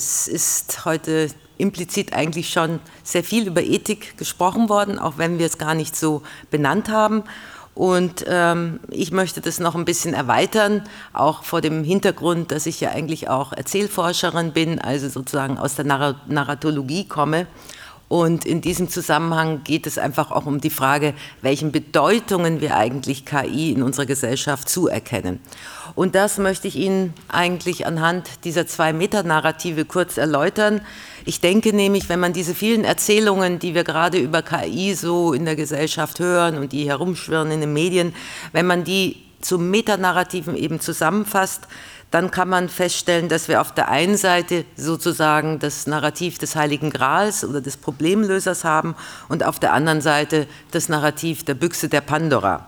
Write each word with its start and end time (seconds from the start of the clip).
es 0.00 0.28
ist 0.28 0.86
heute 0.86 1.28
implizit 1.58 2.14
eigentlich 2.14 2.48
schon 2.48 2.80
sehr 3.04 3.22
viel 3.22 3.46
über 3.46 3.62
Ethik 3.62 4.16
gesprochen 4.16 4.70
worden, 4.70 4.98
auch 4.98 5.18
wenn 5.18 5.38
wir 5.38 5.44
es 5.44 5.58
gar 5.58 5.74
nicht 5.74 5.94
so 5.94 6.22
benannt 6.50 6.88
haben. 6.88 7.22
Und 7.74 8.24
ähm, 8.26 8.80
ich 8.88 9.12
möchte 9.12 9.42
das 9.42 9.60
noch 9.60 9.74
ein 9.74 9.84
bisschen 9.84 10.14
erweitern, 10.14 10.84
auch 11.12 11.44
vor 11.44 11.60
dem 11.60 11.84
Hintergrund, 11.84 12.50
dass 12.50 12.64
ich 12.64 12.80
ja 12.80 12.92
eigentlich 12.92 13.28
auch 13.28 13.52
Erzählforscherin 13.52 14.52
bin, 14.52 14.78
also 14.78 15.10
sozusagen 15.10 15.58
aus 15.58 15.74
der 15.74 15.84
Narratologie 15.84 17.06
komme. 17.06 17.46
Und 18.10 18.44
in 18.44 18.60
diesem 18.60 18.88
Zusammenhang 18.88 19.62
geht 19.62 19.86
es 19.86 19.96
einfach 19.96 20.32
auch 20.32 20.44
um 20.44 20.60
die 20.60 20.70
Frage, 20.70 21.14
welchen 21.42 21.70
Bedeutungen 21.70 22.60
wir 22.60 22.76
eigentlich 22.76 23.24
KI 23.24 23.70
in 23.70 23.84
unserer 23.84 24.04
Gesellschaft 24.04 24.68
zuerkennen. 24.68 25.38
Und 25.94 26.16
das 26.16 26.36
möchte 26.36 26.66
ich 26.66 26.74
Ihnen 26.74 27.14
eigentlich 27.28 27.86
anhand 27.86 28.28
dieser 28.42 28.66
zwei 28.66 28.92
Metanarrative 28.92 29.84
kurz 29.84 30.16
erläutern. 30.16 30.80
Ich 31.24 31.40
denke 31.40 31.72
nämlich, 31.72 32.08
wenn 32.08 32.18
man 32.18 32.32
diese 32.32 32.56
vielen 32.56 32.82
Erzählungen, 32.82 33.60
die 33.60 33.76
wir 33.76 33.84
gerade 33.84 34.18
über 34.18 34.42
KI 34.42 34.94
so 34.94 35.32
in 35.32 35.44
der 35.44 35.54
Gesellschaft 35.54 36.18
hören 36.18 36.58
und 36.58 36.72
die 36.72 36.88
herumschwirren 36.88 37.52
in 37.52 37.60
den 37.60 37.72
Medien, 37.72 38.12
wenn 38.50 38.66
man 38.66 38.82
die 38.82 39.18
zu 39.40 39.56
Metanarrativen 39.56 40.56
eben 40.56 40.80
zusammenfasst, 40.80 41.68
dann 42.10 42.30
kann 42.30 42.48
man 42.48 42.68
feststellen, 42.68 43.28
dass 43.28 43.48
wir 43.48 43.60
auf 43.60 43.72
der 43.72 43.88
einen 43.88 44.16
Seite 44.16 44.64
sozusagen 44.76 45.58
das 45.58 45.86
Narrativ 45.86 46.38
des 46.38 46.56
Heiligen 46.56 46.90
Grals 46.90 47.44
oder 47.44 47.60
des 47.60 47.76
Problemlösers 47.76 48.64
haben 48.64 48.96
und 49.28 49.44
auf 49.44 49.60
der 49.60 49.72
anderen 49.72 50.00
Seite 50.00 50.46
das 50.72 50.88
Narrativ 50.88 51.44
der 51.44 51.54
Büchse 51.54 51.88
der 51.88 52.00
Pandora. 52.00 52.66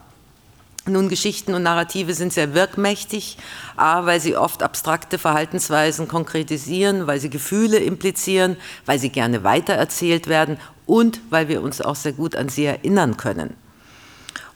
Nun, 0.85 1.09
Geschichten 1.09 1.55
und 1.55 1.63
Narrative 1.63 2.13
sind 2.13 2.33
sehr 2.33 2.55
wirkmächtig, 2.55 3.39
a, 3.77 4.05
weil 4.05 4.21
sie 4.21 4.37
oft 4.37 4.65
abstrakte 4.65 5.17
Verhaltensweisen 5.17 6.09
konkretisieren, 6.09 7.07
weil 7.07 7.21
sie 7.21 7.31
Gefühle 7.31 7.79
implizieren, 7.79 8.57
weil 8.85 8.99
sie 8.99 9.11
gerne 9.11 9.45
weitererzählt 9.45 10.27
werden 10.27 10.59
und 10.87 11.21
weil 11.31 11.47
wir 11.47 11.63
uns 11.63 11.81
auch 11.81 11.95
sehr 11.95 12.13
gut 12.13 12.35
an 12.35 12.49
sie 12.49 12.65
erinnern 12.65 13.17
können. 13.17 13.55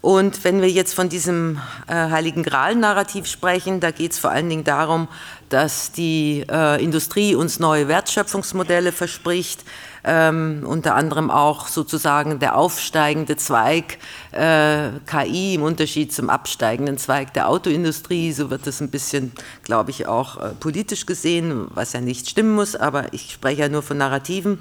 Und 0.06 0.44
wenn 0.44 0.62
wir 0.62 0.70
jetzt 0.70 0.94
von 0.94 1.08
diesem 1.08 1.58
äh, 1.88 1.92
Heiligen 1.92 2.44
Gral-Narrativ 2.44 3.26
sprechen, 3.26 3.80
da 3.80 3.90
geht 3.90 4.12
es 4.12 4.20
vor 4.20 4.30
allen 4.30 4.48
Dingen 4.48 4.62
darum, 4.62 5.08
dass 5.48 5.90
die 5.90 6.44
äh, 6.48 6.80
Industrie 6.80 7.34
uns 7.34 7.58
neue 7.58 7.88
Wertschöpfungsmodelle 7.88 8.92
verspricht, 8.92 9.64
ähm, 10.04 10.62
unter 10.64 10.94
anderem 10.94 11.28
auch 11.28 11.66
sozusagen 11.66 12.38
der 12.38 12.56
aufsteigende 12.56 13.36
Zweig 13.36 13.98
äh, 14.30 14.90
KI 15.06 15.56
im 15.56 15.64
Unterschied 15.64 16.12
zum 16.12 16.30
absteigenden 16.30 16.98
Zweig 16.98 17.34
der 17.34 17.48
Autoindustrie. 17.48 18.30
So 18.30 18.48
wird 18.48 18.68
das 18.68 18.80
ein 18.80 18.90
bisschen, 18.90 19.32
glaube 19.64 19.90
ich, 19.90 20.06
auch 20.06 20.36
äh, 20.36 20.50
politisch 20.50 21.06
gesehen, 21.06 21.66
was 21.74 21.94
ja 21.94 22.00
nicht 22.00 22.30
stimmen 22.30 22.54
muss, 22.54 22.76
aber 22.76 23.12
ich 23.12 23.32
spreche 23.32 23.62
ja 23.62 23.68
nur 23.68 23.82
von 23.82 23.98
Narrativen 23.98 24.60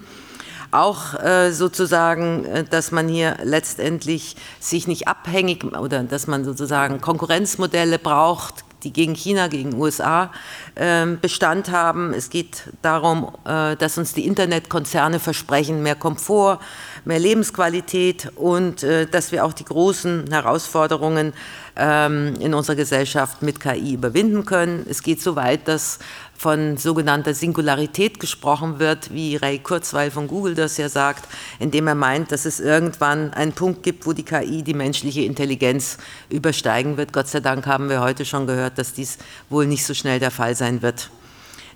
auch 0.72 1.14
äh, 1.16 1.52
sozusagen, 1.52 2.46
äh, 2.46 2.64
dass 2.64 2.92
man 2.92 3.08
hier 3.08 3.38
letztendlich 3.44 4.36
sich 4.60 4.88
nicht 4.88 5.08
abhängig 5.08 5.64
oder 5.64 6.04
dass 6.04 6.28
man 6.28 6.44
sozusagen 6.44 7.02
Konkurrenzmodelle 7.02 8.00
braucht, 8.00 8.64
die 8.84 8.94
gegen 8.94 9.16
China, 9.16 9.48
gegen 9.48 9.74
USA 9.76 10.32
äh, 10.76 11.06
Bestand 11.20 11.72
haben. 11.72 12.14
Es 12.14 12.30
geht 12.30 12.64
darum, 12.82 13.32
äh, 13.46 13.76
dass 13.76 13.98
uns 13.98 14.14
die 14.14 14.26
Internetkonzerne 14.26 15.20
versprechen 15.20 15.82
mehr 15.82 15.96
Komfort, 15.96 16.60
mehr 17.04 17.20
Lebensqualität 17.20 18.32
und 18.36 18.84
dass 19.12 19.32
wir 19.32 19.46
auch 19.46 19.54
die 19.54 19.64
großen 19.64 20.26
Herausforderungen 20.32 21.34
ähm, 21.76 22.36
in 22.40 22.54
unserer 22.54 22.76
Gesellschaft 22.76 23.42
mit 23.42 23.60
KI 23.60 23.94
überwinden 23.94 24.46
können. 24.46 24.86
Es 24.90 25.04
geht 25.04 25.22
so 25.22 25.36
weit, 25.36 25.68
dass 25.68 26.00
von 26.38 26.78
sogenannter 26.78 27.34
Singularität 27.34 28.20
gesprochen 28.20 28.80
wird, 28.80 29.14
wie 29.14 29.36
Ray 29.36 29.60
Kurzweil 29.60 30.12
von 30.12 30.28
Google 30.28 30.56
das 30.56 30.78
ja 30.78 30.90
sagt, 30.90 31.28
indem 31.60 31.88
er 31.88 31.96
meint, 31.96 32.32
dass 32.32 32.46
es 32.46 32.60
irgendwann 32.60 33.34
einen 33.34 33.54
Punkt 33.54 33.84
gibt, 33.84 34.06
wo 34.06 34.14
die 34.14 34.24
KI 34.24 34.64
die 34.64 34.74
menschliche 34.74 35.22
Intelligenz 35.22 35.98
übersteigen 36.30 36.98
wird. 36.98 37.14
Gott 37.14 37.28
sei 37.28 37.40
Dank 37.40 37.66
haben 37.66 37.90
wir 37.90 38.02
heute 38.02 38.26
schon 38.26 38.48
gehört, 38.48 38.78
dass 38.78 38.94
dies 38.94 39.18
wohl 39.50 39.66
nicht 39.66 39.86
so 39.86 39.94
schnell 39.94 40.20
der 40.20 40.32
Fall 40.32 40.56
sein 40.56 40.82
wird. 40.82 41.10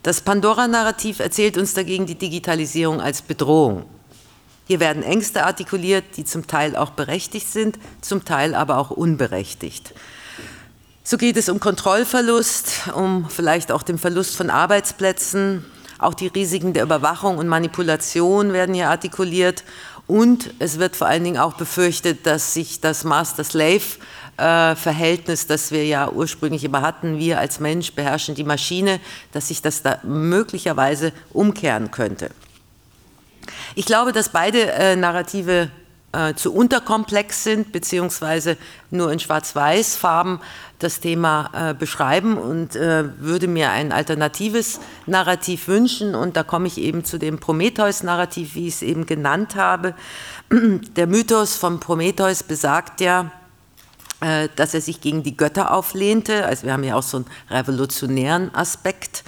Das 0.04 0.22
Pandora-Narrativ 0.22 1.20
erzählt 1.20 1.58
uns 1.58 1.74
dagegen 1.74 2.06
die 2.06 2.16
Digitalisierung 2.16 3.02
als 3.02 3.22
Bedrohung. 3.22 3.86
Hier 4.66 4.80
werden 4.80 5.04
Ängste 5.04 5.46
artikuliert, 5.46 6.06
die 6.16 6.26
zum 6.26 6.46
Teil 6.46 6.76
auch 6.76 6.92
berechtigt 6.92 7.48
sind, 7.48 7.80
zum 8.02 8.24
Teil 8.24 8.54
aber 8.54 8.78
auch 8.78 8.92
unberechtigt. 8.92 9.94
So 11.10 11.18
geht 11.18 11.36
es 11.38 11.50
um 11.50 11.60
Kontrollverlust, 11.60 12.90
um 12.94 13.28
vielleicht 13.32 13.72
auch 13.72 13.82
den 13.82 13.98
Verlust 13.98 14.38
von 14.38 14.52
Arbeitsplätzen. 14.52 15.66
Auch 15.98 16.14
die 16.14 16.28
Risiken 16.28 16.74
der 16.74 16.84
Überwachung 16.84 17.40
und 17.40 17.48
Manipulation 17.48 18.54
werden 18.54 18.76
hier 18.76 18.92
artikuliert. 18.92 19.64
Und 20.06 20.54
es 20.60 20.78
wird 20.78 20.96
vor 20.96 21.08
allen 21.08 21.24
Dingen 21.24 21.40
auch 21.40 21.56
befürchtet, 21.56 22.28
dass 22.28 22.54
sich 22.54 22.80
das 22.80 23.06
Master-Slave-Verhältnis, 23.06 25.48
das 25.48 25.72
wir 25.72 25.84
ja 25.84 26.12
ursprünglich 26.12 26.64
immer 26.64 26.84
hatten, 26.84 27.18
wir 27.18 27.40
als 27.40 27.60
Mensch 27.60 27.94
beherrschen 27.94 28.36
die 28.36 28.44
Maschine, 28.44 29.00
dass 29.32 29.48
sich 29.48 29.64
das 29.64 29.82
da 29.82 29.98
möglicherweise 30.04 31.12
umkehren 31.34 31.90
könnte. 31.90 32.30
Ich 33.74 33.88
glaube, 33.88 34.12
dass 34.12 34.30
beide 34.30 34.74
äh, 34.74 34.96
Narrative 34.96 35.72
äh, 36.12 36.34
zu 36.34 36.54
unterkomplex 36.54 37.44
sind, 37.44 37.72
beziehungsweise 37.72 38.58
nur 38.90 39.12
in 39.12 39.20
Schwarz-Weiß-Farben 39.20 40.40
das 40.80 41.00
Thema 41.02 41.50
äh, 41.54 41.74
beschreiben 41.74 42.38
und 42.38 42.76
äh, 42.76 43.06
würde 43.20 43.48
mir 43.48 43.72
ein 43.72 43.92
alternatives 43.92 44.80
Narrativ 45.06 45.68
wünschen. 45.68 46.16
Und 46.16 46.38
da 46.38 46.44
komme 46.44 46.68
ich 46.68 46.78
eben 46.78 47.04
zu 47.06 47.18
dem 47.18 47.40
Prometheus-Narrativ, 47.40 48.56
wie 48.56 48.68
ich 48.68 48.76
es 48.76 48.82
eben 48.82 49.06
genannt 49.06 49.56
habe. 49.56 49.94
Der 50.52 51.08
Mythos 51.08 51.56
von 51.56 51.80
Prometheus 51.80 52.44
besagt 52.44 53.02
ja, 53.02 53.32
äh, 54.22 54.50
dass 54.56 54.74
er 54.74 54.82
sich 54.82 55.02
gegen 55.02 55.24
die 55.24 55.38
Götter 55.38 55.74
auflehnte. 55.74 56.46
Also 56.46 56.66
wir 56.66 56.74
haben 56.74 56.84
ja 56.84 56.96
auch 56.96 57.04
so 57.04 57.18
einen 57.18 57.26
revolutionären 57.50 58.54
Aspekt 58.54 59.24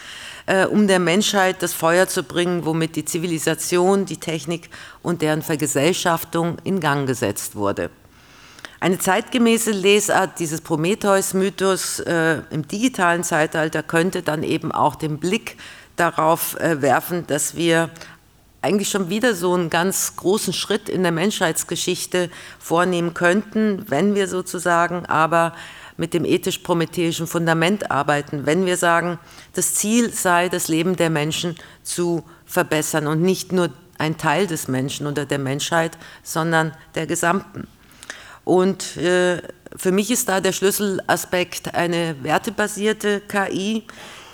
äh, 0.46 0.66
um 0.66 0.88
der 0.88 1.00
Menschheit 1.00 1.62
das 1.62 1.74
Feuer 1.74 2.08
zu 2.08 2.24
bringen, 2.24 2.66
womit 2.66 2.96
die 2.96 3.06
Zivilisation, 3.06 4.06
die 4.06 4.18
Technik 4.18 4.70
und 5.02 5.22
deren 5.22 5.42
Vergesellschaftung 5.42 6.58
in 6.64 6.80
Gang 6.80 7.08
gesetzt 7.08 7.56
wurde. 7.56 7.90
Eine 8.80 8.98
zeitgemäße 8.98 9.72
Lesart 9.72 10.40
dieses 10.40 10.62
Prometheus-Mythos 10.62 12.00
äh, 12.00 12.40
im 12.50 12.68
digitalen 12.68 13.24
Zeitalter 13.24 13.84
könnte 13.84 14.24
dann 14.24 14.42
eben 14.42 14.72
auch 14.72 14.96
den 14.96 15.20
Blick 15.20 15.58
darauf 15.98 16.60
äh, 16.60 16.82
werfen, 16.82 17.28
dass 17.28 17.56
wir 17.56 17.92
eigentlich 18.64 18.90
schon 18.90 19.10
wieder 19.10 19.36
so 19.36 19.54
einen 19.54 19.70
ganz 19.70 20.16
großen 20.16 20.54
Schritt 20.54 20.90
in 20.90 21.04
der 21.04 21.12
Menschheitsgeschichte 21.12 22.30
vornehmen 22.60 23.14
könnten, 23.14 23.86
wenn 23.88 24.16
wir 24.16 24.28
sozusagen 24.28 25.06
aber 25.06 25.54
mit 25.98 26.14
dem 26.14 26.26
ethisch-prometheischen 26.26 27.28
Fundament 27.28 27.92
arbeiten, 27.92 28.46
wenn 28.46 28.66
wir 28.66 28.78
sagen, 28.78 29.20
das 29.54 29.76
Ziel 29.76 30.12
sei, 30.12 30.50
das 30.50 30.68
Leben 30.68 30.96
der 30.96 31.10
Menschen 31.10 31.56
zu 31.84 32.24
verbessern 32.46 33.08
und 33.08 33.22
nicht 33.22 33.52
nur 33.52 33.70
ein 33.98 34.18
Teil 34.18 34.48
des 34.48 34.68
Menschen 34.68 35.08
oder 35.08 35.26
der 35.26 35.40
Menschheit, 35.40 35.98
sondern 36.24 36.74
der 36.96 37.06
gesamten. 37.06 37.68
Und 38.44 38.98
äh, 38.98 39.42
für 39.76 39.92
mich 39.92 40.12
ist 40.12 40.28
da 40.28 40.42
der 40.42 40.52
Schlüsselaspekt 40.52 41.76
eine 41.76 42.16
wertebasierte 42.24 43.22
KI, 43.22 43.84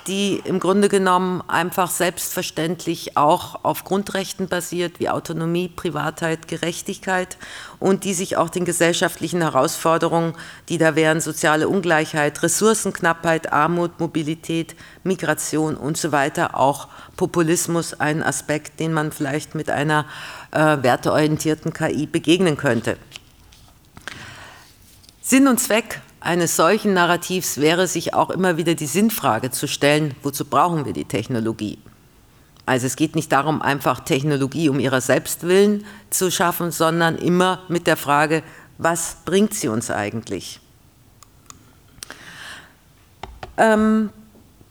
die 0.08 0.40
im 0.44 0.58
Grunde 0.58 0.88
genommen 0.88 1.42
einfach 1.46 1.90
selbstverständlich 1.90 3.16
auch 3.18 3.62
auf 3.62 3.84
Grundrechten 3.84 4.48
basiert, 4.48 5.00
wie 5.00 5.10
Autonomie, 5.10 5.68
Privatheit, 5.68 6.48
Gerechtigkeit 6.48 7.36
und 7.78 8.04
die 8.04 8.14
sich 8.14 8.38
auch 8.38 8.48
den 8.48 8.64
gesellschaftlichen 8.64 9.42
Herausforderungen, 9.42 10.34
die 10.70 10.78
da 10.78 10.96
wären, 10.96 11.20
soziale 11.20 11.68
Ungleichheit, 11.68 12.42
Ressourcenknappheit, 12.42 13.52
Armut, 13.52 14.00
Mobilität, 14.00 14.74
Migration 15.04 15.76
und 15.76 15.98
so 15.98 16.10
weiter, 16.10 16.58
auch 16.58 16.88
Populismus, 17.16 18.00
ein 18.00 18.22
Aspekt, 18.22 18.80
den 18.80 18.94
man 18.94 19.12
vielleicht 19.12 19.54
mit 19.54 19.68
einer 19.68 20.06
äh, 20.52 20.78
werteorientierten 20.82 21.74
KI 21.74 22.06
begegnen 22.06 22.56
könnte. 22.56 22.96
Sinn 25.20 25.46
und 25.46 25.60
Zweck 25.60 26.00
eines 26.20 26.56
solchen 26.56 26.94
Narrativs 26.94 27.58
wäre, 27.58 27.86
sich 27.86 28.14
auch 28.14 28.30
immer 28.30 28.56
wieder 28.56 28.74
die 28.74 28.86
Sinnfrage 28.86 29.50
zu 29.50 29.68
stellen, 29.68 30.14
wozu 30.22 30.44
brauchen 30.44 30.84
wir 30.84 30.92
die 30.92 31.04
Technologie? 31.04 31.78
Also 32.66 32.86
es 32.86 32.96
geht 32.96 33.14
nicht 33.14 33.32
darum, 33.32 33.62
einfach 33.62 34.00
Technologie 34.00 34.68
um 34.68 34.78
ihrer 34.78 35.00
selbst 35.00 35.44
willen 35.44 35.86
zu 36.10 36.30
schaffen, 36.30 36.70
sondern 36.70 37.16
immer 37.16 37.62
mit 37.68 37.86
der 37.86 37.96
Frage, 37.96 38.42
was 38.76 39.18
bringt 39.24 39.54
sie 39.54 39.68
uns 39.68 39.90
eigentlich? 39.90 40.60
Ähm, 43.56 44.10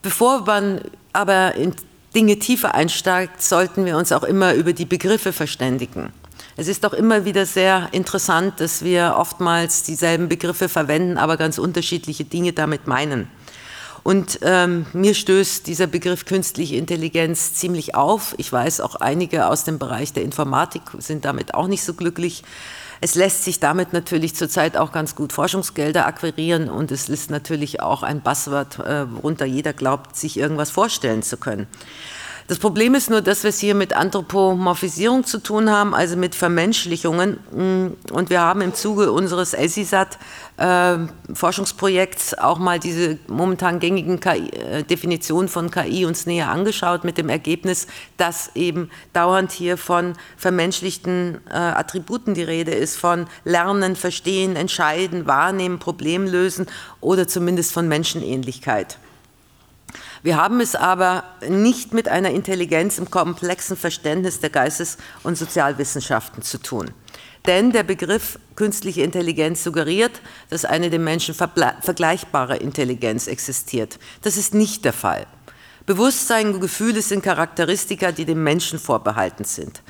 bevor 0.02 0.46
man 0.46 0.82
aber 1.12 1.56
in 1.56 1.74
Dinge 2.16 2.40
tiefer 2.40 2.74
einsteigt, 2.76 3.42
sollten 3.42 3.86
wir 3.86 3.98
uns 3.98 4.12
auch 4.12 4.24
immer 4.24 4.54
über 4.54 4.74
die 4.74 4.86
Begriffe 4.86 5.34
verständigen. 5.34 6.14
Es 6.60 6.68
ist 6.68 6.84
doch 6.84 6.94
immer 6.94 7.24
wieder 7.24 7.46
sehr 7.46 7.90
interessant, 7.92 8.60
dass 8.60 8.84
wir 8.84 9.14
oftmals 9.16 9.84
dieselben 9.84 10.28
Begriffe 10.28 10.70
verwenden, 10.70 11.20
aber 11.20 11.38
ganz 11.38 11.60
unterschiedliche 11.60 12.26
Dinge 12.26 12.52
damit 12.52 12.88
meinen. 12.88 13.30
Und 14.02 14.40
ähm, 14.42 14.88
mir 14.92 15.14
stößt 15.14 15.68
dieser 15.68 15.86
Begriff 15.86 16.26
künstliche 16.26 16.78
Intelligenz 16.78 17.54
ziemlich 17.54 17.94
auf. 17.94 18.34
Ich 18.38 18.52
weiß, 18.52 18.82
auch 18.82 18.96
einige 18.96 19.48
aus 19.48 19.66
dem 19.66 19.78
Bereich 19.78 20.14
der 20.14 20.24
Informatik 20.24 20.82
sind 20.98 21.26
damit 21.26 21.54
auch 21.54 21.68
nicht 21.68 21.84
so 21.84 21.94
glücklich. 21.94 22.44
Es 23.02 23.14
lässt 23.14 23.44
sich 23.44 23.60
damit 23.60 23.94
natürlich 23.94 24.36
zurzeit 24.36 24.78
auch 24.78 24.92
ganz 24.92 25.14
gut 25.14 25.34
Forschungsgelder 25.34 26.08
akquirieren 26.08 26.70
und 26.70 26.92
es 26.92 27.08
ist 27.08 27.30
natürlich 27.30 27.82
auch 27.82 28.02
ein 28.02 28.22
Buzzword, 28.22 28.80
äh, 28.80 29.14
worunter 29.14 29.46
jeder 29.46 29.74
glaubt, 29.74 30.16
sich 30.16 30.40
irgendwas 30.40 30.72
vorstellen 30.72 31.22
zu 31.22 31.38
können. 31.38 31.68
Das 32.48 32.60
Problem 32.60 32.96
ist 32.96 33.10
nur, 33.10 33.22
dass 33.22 33.44
wir 33.44 33.50
es 33.50 33.60
hier 33.60 33.76
mit 33.76 33.92
Anthropomorphisierung 33.92 35.26
zu 35.26 35.40
tun 35.40 35.70
haben, 35.70 35.94
also 35.94 36.16
mit 36.16 36.34
Vermenschlichungen. 36.34 37.40
Mm, 37.52 38.14
und 38.14 38.30
wir 38.30 38.40
haben 38.40 38.62
im 38.62 38.74
Zuge 38.74 39.12
unseres 39.12 39.54
ESISAT 39.54 40.18
äh, 40.56 40.98
auch 42.38 42.58
mal 42.58 42.80
diese 42.80 43.20
momentan 43.28 43.80
gängigen 43.80 44.22
KI, 44.22 44.50
äh, 44.52 44.84
Definitionen 44.84 45.50
von 45.50 45.70
KI 45.70 46.06
uns 46.06 46.26
näher 46.26 46.50
angeschaut, 46.50 47.04
mit 47.04 47.18
dem 47.18 47.28
Ergebnis, 47.28 47.86
dass 48.16 48.56
eben 48.56 48.90
dauernd 49.12 49.52
hier 49.52 49.76
von 49.76 50.14
vermenschlichten 50.38 51.42
äh, 51.50 51.54
Attributen 51.54 52.34
die 52.34 52.44
Rede 52.44 52.72
ist, 52.72 52.96
von 52.96 53.28
Lernen, 53.44 53.98
Verstehen, 53.98 54.56
Entscheiden, 54.56 55.28
Wahrnehmen, 55.28 55.80
Problemlösen 55.80 56.68
oder 57.02 57.28
zumindest 57.28 57.74
von 57.74 57.90
Menschenähnlichkeit. 57.90 59.00
Wir 60.24 60.38
haben 60.38 60.60
es 60.60 60.76
aber 60.76 61.24
nicht 61.48 61.94
mit 61.94 62.08
einer 62.08 62.32
Intelligenz 62.32 62.98
im 62.98 63.10
komplexen 63.12 63.78
Verständnis 63.78 64.40
der 64.40 64.50
Geistes- 64.50 64.98
und 65.24 65.38
Sozialwissenschaften 65.38 66.44
zu 66.44 66.58
tun. 66.58 66.92
Denn 67.46 67.72
der 67.72 67.84
Begriff 67.84 68.40
künstliche 68.56 69.04
Intelligenz 69.04 69.64
suggeriert, 69.64 70.22
dass 70.50 70.66
eine 70.66 70.90
dem 70.90 71.04
Menschen 71.04 71.34
vergleichbare 71.34 72.58
Intelligenz 72.58 73.28
existiert. 73.28 74.00
Das 74.22 74.36
ist 74.36 74.54
nicht 74.54 74.84
der 74.84 74.94
Fall. 74.94 75.28
Bewusstsein 75.86 76.54
und 76.54 76.60
Gefühle 76.60 77.02
sind 77.02 77.24
Charakteristika, 77.24 78.12
die 78.12 78.26
dem 78.26 78.44
Menschen 78.44 78.80
vorbehalten 78.80 79.46
sind. 79.46 79.82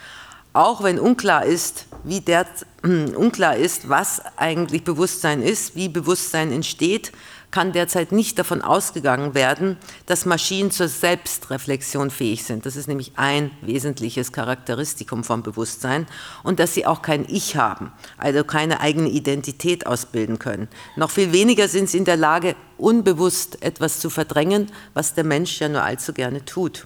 Auch 0.53 0.83
wenn 0.83 0.99
unklar 0.99 1.45
ist, 1.45 1.85
wie 2.03 2.21
der, 2.21 2.45
äh, 2.83 2.87
unklar 3.15 3.55
ist, 3.55 3.89
was 3.89 4.21
eigentlich 4.37 4.83
Bewusstsein 4.83 5.41
ist, 5.41 5.75
wie 5.75 5.89
Bewusstsein 5.89 6.51
entsteht, 6.51 7.11
kann 7.51 7.71
derzeit 7.71 8.11
nicht 8.11 8.37
davon 8.37 8.61
ausgegangen 8.61 9.33
werden, 9.33 9.77
dass 10.05 10.25
Maschinen 10.25 10.71
zur 10.71 10.87
Selbstreflexion 10.87 12.09
fähig 12.09 12.43
sind. 12.43 12.65
Das 12.65 12.75
ist 12.75 12.87
nämlich 12.87 13.13
ein 13.15 13.51
wesentliches 13.61 14.31
Charakteristikum 14.31 15.23
vom 15.23 15.43
Bewusstsein 15.43 16.07
und 16.43 16.59
dass 16.59 16.73
sie 16.73 16.85
auch 16.85 17.01
kein 17.01 17.25
Ich 17.29 17.55
haben, 17.55 17.91
also 18.17 18.43
keine 18.43 18.81
eigene 18.81 19.09
Identität 19.09 19.87
ausbilden 19.87 20.39
können. 20.39 20.67
Noch 20.97 21.09
viel 21.09 21.31
weniger 21.31 21.67
sind 21.67 21.89
sie 21.89 21.99
in 21.99 22.05
der 22.05 22.17
Lage, 22.17 22.55
unbewusst 22.77 23.61
etwas 23.61 23.99
zu 23.99 24.09
verdrängen, 24.09 24.71
was 24.93 25.13
der 25.13 25.23
Mensch 25.23 25.59
ja 25.59 25.69
nur 25.69 25.83
allzu 25.83 26.13
gerne 26.13 26.43
tut. 26.43 26.85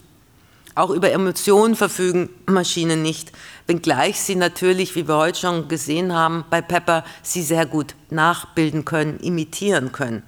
Auch 0.73 0.91
über 0.91 1.11
Emotionen 1.11 1.75
verfügen 1.75 2.29
Maschinen 2.45 3.01
nicht, 3.01 3.33
wenngleich 3.67 4.21
sie 4.21 4.35
natürlich, 4.35 4.95
wie 4.95 5.07
wir 5.07 5.17
heute 5.17 5.39
schon 5.39 5.67
gesehen 5.67 6.13
haben, 6.13 6.45
bei 6.49 6.61
Pepper 6.61 7.03
sie 7.23 7.41
sehr 7.41 7.65
gut 7.65 7.93
nachbilden 8.09 8.85
können, 8.85 9.19
imitieren 9.19 9.91
können. 9.91 10.23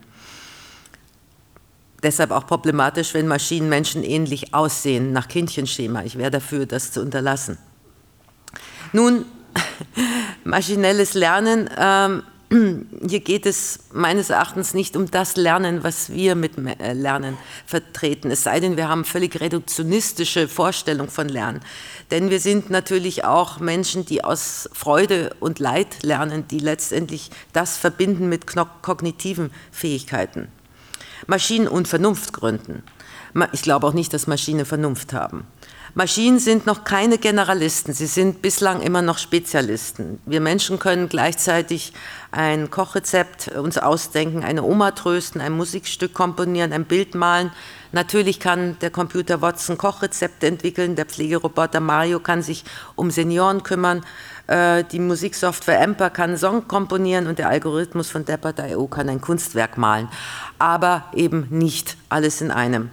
Deshalb 2.03 2.31
auch 2.31 2.45
problematisch, 2.45 3.13
wenn 3.13 3.27
Maschinen 3.27 3.69
menschenähnlich 3.69 4.53
aussehen, 4.53 5.13
nach 5.13 5.27
Kindchenschema. 5.27 6.03
Ich 6.03 6.17
wäre 6.17 6.31
dafür, 6.31 6.65
das 6.65 6.91
zu 6.91 7.01
unterlassen. 7.01 7.57
Nun, 8.91 9.25
maschinelles 10.43 11.13
Lernen. 11.13 11.69
Ähm, 11.77 12.23
hier 13.07 13.19
geht 13.21 13.45
es 13.45 13.79
meines 13.93 14.29
Erachtens 14.29 14.73
nicht 14.73 14.95
um 14.95 15.09
das 15.09 15.35
Lernen, 15.35 15.83
was 15.83 16.11
wir 16.11 16.35
mit 16.35 16.57
äh, 16.57 16.93
Lernen 16.93 17.37
vertreten. 17.65 18.31
Es 18.31 18.43
sei 18.43 18.59
denn, 18.59 18.77
wir 18.77 18.89
haben 18.89 19.05
völlig 19.05 19.39
reduktionistische 19.39 20.47
Vorstellung 20.47 21.09
von 21.09 21.29
Lernen. 21.29 21.61
Denn 22.11 22.29
wir 22.29 22.39
sind 22.39 22.69
natürlich 22.69 23.25
auch 23.25 23.59
Menschen, 23.59 24.05
die 24.05 24.23
aus 24.23 24.69
Freude 24.73 25.35
und 25.39 25.59
Leid 25.59 26.03
lernen, 26.03 26.45
die 26.49 26.59
letztendlich 26.59 27.31
das 27.53 27.77
verbinden 27.77 28.29
mit 28.29 28.45
kognitiven 28.81 29.51
Fähigkeiten. 29.71 30.49
Maschinen 31.27 31.67
und 31.67 31.87
Vernunft 31.87 32.33
gründen. 32.33 32.83
Ich 33.51 33.63
glaube 33.63 33.87
auch 33.87 33.93
nicht, 33.93 34.13
dass 34.13 34.27
Maschinen 34.27 34.65
Vernunft 34.65 35.13
haben. 35.13 35.47
Maschinen 35.95 36.39
sind 36.39 36.65
noch 36.65 36.85
keine 36.85 37.19
Generalisten, 37.19 37.93
sie 37.93 38.07
sind 38.07 38.41
bislang 38.41 38.81
immer 38.81 39.03
noch 39.03 39.19
Spezialisten. 39.19 40.19
Wir 40.25 40.41
Menschen 40.41 40.79
können 40.79 41.07
gleichzeitig 41.07 41.93
ein 42.31 42.71
Kochrezept 42.71 43.49
uns 43.49 43.77
ausdenken, 43.77 44.43
eine 44.43 44.63
Oma 44.63 44.91
trösten, 44.91 45.39
ein 45.39 45.51
Musikstück 45.51 46.15
komponieren, 46.15 46.73
ein 46.73 46.85
Bild 46.85 47.13
malen. 47.13 47.51
Natürlich 47.91 48.39
kann 48.39 48.79
der 48.79 48.89
Computer 48.89 49.43
Watson 49.43 49.77
Kochrezepte 49.77 50.47
entwickeln, 50.47 50.95
der 50.95 51.05
Pflegeroboter 51.05 51.79
Mario 51.79 52.19
kann 52.19 52.41
sich 52.41 52.63
um 52.95 53.11
Senioren 53.11 53.61
kümmern, 53.61 54.03
die 54.49 54.99
Musiksoftware 54.99 55.79
Emper 55.79 56.09
kann 56.09 56.31
einen 56.31 56.37
Song 56.37 56.67
komponieren 56.67 57.27
und 57.27 57.39
der 57.39 57.47
Algorithmus 57.47 58.09
von 58.09 58.25
Depper.io 58.25 58.87
kann 58.87 59.07
ein 59.07 59.21
Kunstwerk 59.21 59.77
malen. 59.77 60.09
Aber 60.59 61.05
eben 61.13 61.47
nicht 61.49 61.95
alles 62.09 62.41
in 62.41 62.51
einem. 62.51 62.89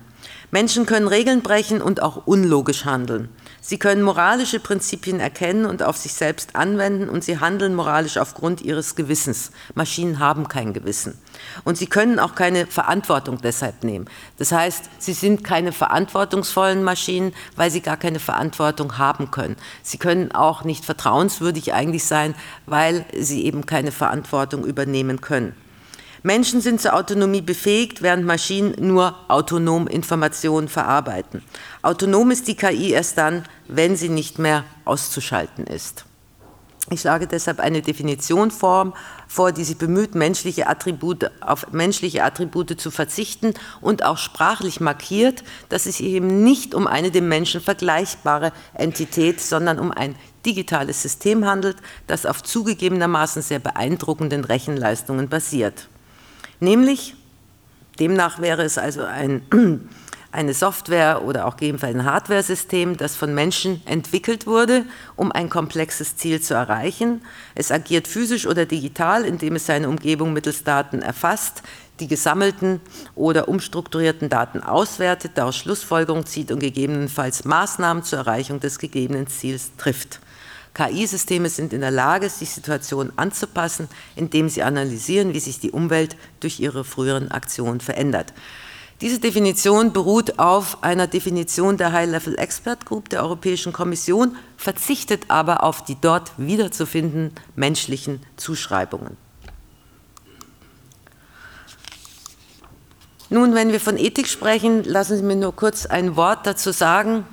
Menschen 0.52 0.86
können 0.86 1.08
Regeln 1.08 1.42
brechen 1.42 1.80
und 1.82 2.02
auch 2.02 2.26
unlogisch 2.26 2.84
handeln. 2.84 3.28
Sie 3.60 3.78
können 3.78 4.02
moralische 4.02 4.58
Prinzipien 4.58 5.20
erkennen 5.20 5.64
und 5.66 5.82
auf 5.82 5.96
sich 5.96 6.14
selbst 6.14 6.56
anwenden 6.56 7.08
und 7.08 7.22
sie 7.22 7.38
handeln 7.38 7.74
moralisch 7.74 8.16
aufgrund 8.16 8.62
ihres 8.62 8.96
Gewissens. 8.96 9.52
Maschinen 9.74 10.18
haben 10.18 10.48
kein 10.48 10.72
Gewissen. 10.72 11.18
Und 11.64 11.78
sie 11.78 11.86
können 11.86 12.18
auch 12.18 12.34
keine 12.34 12.66
Verantwortung 12.66 13.38
deshalb 13.42 13.84
nehmen. 13.84 14.06
Das 14.38 14.52
heißt, 14.52 14.84
sie 14.98 15.12
sind 15.12 15.44
keine 15.44 15.72
verantwortungsvollen 15.72 16.82
Maschinen, 16.82 17.32
weil 17.56 17.70
sie 17.70 17.80
gar 17.80 17.96
keine 17.96 18.20
Verantwortung 18.20 18.98
haben 18.98 19.30
können. 19.30 19.56
Sie 19.82 19.98
können 19.98 20.32
auch 20.32 20.64
nicht 20.64 20.84
vertrauenswürdig 20.84 21.72
eigentlich 21.72 22.04
sein, 22.04 22.34
weil 22.66 23.04
sie 23.18 23.44
eben 23.44 23.66
keine 23.66 23.92
Verantwortung 23.92 24.64
übernehmen 24.64 25.20
können. 25.20 25.54
Menschen 26.22 26.60
sind 26.60 26.82
zur 26.82 26.94
Autonomie 26.94 27.40
befähigt, 27.40 28.02
während 28.02 28.26
Maschinen 28.26 28.74
nur 28.78 29.14
autonom 29.28 29.86
Informationen 29.86 30.68
verarbeiten. 30.68 31.42
Autonom 31.80 32.30
ist 32.30 32.46
die 32.46 32.56
KI 32.56 32.90
erst 32.90 33.16
dann, 33.16 33.44
wenn 33.68 33.96
sie 33.96 34.10
nicht 34.10 34.38
mehr 34.38 34.64
auszuschalten 34.84 35.66
ist. 35.66 36.04
Ich 36.88 37.02
schlage 37.02 37.26
deshalb 37.26 37.60
eine 37.60 37.82
Definition 37.82 38.50
vor, 38.50 38.94
vor, 39.28 39.52
die 39.52 39.64
sich 39.64 39.76
bemüht, 39.76 40.14
menschliche 40.14 40.66
Attribute, 40.66 41.30
auf 41.40 41.70
menschliche 41.72 42.24
Attribute 42.24 42.80
zu 42.80 42.90
verzichten 42.90 43.54
und 43.80 44.04
auch 44.04 44.16
sprachlich 44.16 44.80
markiert, 44.80 45.44
dass 45.68 45.86
es 45.86 46.00
eben 46.00 46.42
nicht 46.42 46.74
um 46.74 46.86
eine 46.86 47.10
dem 47.10 47.28
Menschen 47.28 47.60
vergleichbare 47.60 48.52
Entität, 48.74 49.40
sondern 49.40 49.78
um 49.78 49.92
ein 49.92 50.16
digitales 50.46 51.02
System 51.02 51.44
handelt, 51.44 51.76
das 52.06 52.24
auf 52.24 52.42
zugegebenermaßen 52.42 53.42
sehr 53.42 53.58
beeindruckenden 53.58 54.44
Rechenleistungen 54.44 55.28
basiert. 55.28 55.88
Nämlich, 56.60 57.14
demnach 57.98 58.40
wäre 58.40 58.64
es 58.64 58.78
also 58.78 59.02
ein, 59.04 59.42
eine 60.32 60.54
Software 60.54 61.24
oder 61.24 61.46
auch 61.46 61.56
gegebenenfalls 61.56 61.94
ein 61.94 62.04
Hardware-System, 62.04 62.96
das 62.96 63.16
von 63.16 63.34
Menschen 63.34 63.82
entwickelt 63.86 64.46
wurde, 64.46 64.84
um 65.16 65.32
ein 65.32 65.50
komplexes 65.50 66.16
Ziel 66.16 66.40
zu 66.40 66.54
erreichen. 66.54 67.22
Es 67.54 67.72
agiert 67.72 68.06
physisch 68.06 68.46
oder 68.46 68.64
digital, 68.64 69.24
indem 69.24 69.56
es 69.56 69.66
seine 69.66 69.88
Umgebung 69.88 70.32
mittels 70.32 70.62
Daten 70.62 71.02
erfasst, 71.02 71.62
die 71.98 72.08
gesammelten 72.08 72.80
oder 73.14 73.48
umstrukturierten 73.48 74.28
Daten 74.28 74.62
auswertet, 74.62 75.32
daraus 75.34 75.56
Schlussfolgerungen 75.56 76.26
zieht 76.26 76.52
und 76.52 76.60
gegebenenfalls 76.60 77.44
Maßnahmen 77.44 78.04
zur 78.04 78.20
Erreichung 78.20 78.60
des 78.60 78.78
gegebenen 78.78 79.26
Ziels 79.26 79.72
trifft. 79.76 80.20
KI-Systeme 80.74 81.48
sind 81.48 81.72
in 81.72 81.80
der 81.80 81.90
Lage, 81.90 82.30
die 82.40 82.44
Situation 82.44 83.12
anzupassen, 83.16 83.88
indem 84.14 84.48
sie 84.48 84.62
analysieren, 84.62 85.34
wie 85.34 85.40
sich 85.40 85.58
die 85.58 85.72
Umwelt 85.72 86.16
durch 86.38 86.60
ihre 86.60 86.84
früheren 86.84 87.30
Aktionen 87.30 87.80
verändert. 87.80 88.32
Diese 89.00 89.18
Definition 89.18 89.94
beruht 89.94 90.38
auf 90.38 90.82
einer 90.82 91.06
Definition 91.06 91.78
der 91.78 91.92
High-Level 91.92 92.38
Expert 92.38 92.84
Group 92.84 93.08
der 93.08 93.22
Europäischen 93.22 93.72
Kommission, 93.72 94.36
verzichtet 94.58 95.24
aber 95.28 95.62
auf 95.62 95.82
die 95.82 95.96
dort 95.98 96.32
wiederzufinden 96.36 97.32
menschlichen 97.56 98.20
Zuschreibungen. 98.36 99.16
Nun, 103.30 103.54
wenn 103.54 103.72
wir 103.72 103.80
von 103.80 103.96
Ethik 103.96 104.26
sprechen, 104.26 104.84
lassen 104.84 105.16
Sie 105.16 105.22
mir 105.22 105.36
nur 105.36 105.56
kurz 105.56 105.86
ein 105.86 106.16
Wort 106.16 106.46
dazu 106.46 106.72
sagen. 106.72 107.24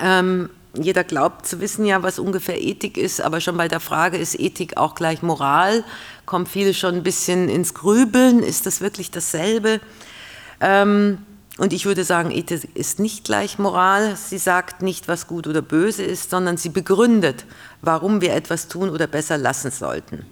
Ähm, 0.00 0.48
jeder 0.74 1.04
glaubt 1.04 1.46
zu 1.46 1.60
wissen 1.60 1.84
ja, 1.84 2.02
was 2.02 2.18
ungefähr 2.18 2.62
Ethik 2.62 2.96
ist, 2.96 3.20
aber 3.20 3.40
schon 3.40 3.56
bei 3.56 3.68
der 3.68 3.80
Frage, 3.80 4.16
ist 4.16 4.38
Ethik 4.38 4.76
auch 4.76 4.94
gleich 4.94 5.22
Moral, 5.22 5.84
kommen 6.24 6.46
viele 6.46 6.72
schon 6.72 6.94
ein 6.94 7.02
bisschen 7.02 7.48
ins 7.48 7.74
Grübeln, 7.74 8.42
ist 8.42 8.64
das 8.64 8.80
wirklich 8.80 9.10
dasselbe? 9.10 9.80
Ähm, 10.60 11.18
und 11.58 11.72
ich 11.72 11.86
würde 11.86 12.04
sagen, 12.04 12.30
Ethik 12.30 12.76
ist 12.76 13.00
nicht 13.00 13.24
gleich 13.24 13.58
Moral. 13.58 14.16
Sie 14.16 14.38
sagt 14.38 14.82
nicht, 14.82 15.08
was 15.08 15.26
gut 15.26 15.46
oder 15.46 15.60
böse 15.60 16.04
ist, 16.04 16.30
sondern 16.30 16.56
sie 16.56 16.68
begründet, 16.68 17.46
warum 17.82 18.20
wir 18.20 18.32
etwas 18.32 18.68
tun 18.68 18.90
oder 18.90 19.06
besser 19.06 19.36
lassen 19.36 19.72
sollten. 19.72 20.24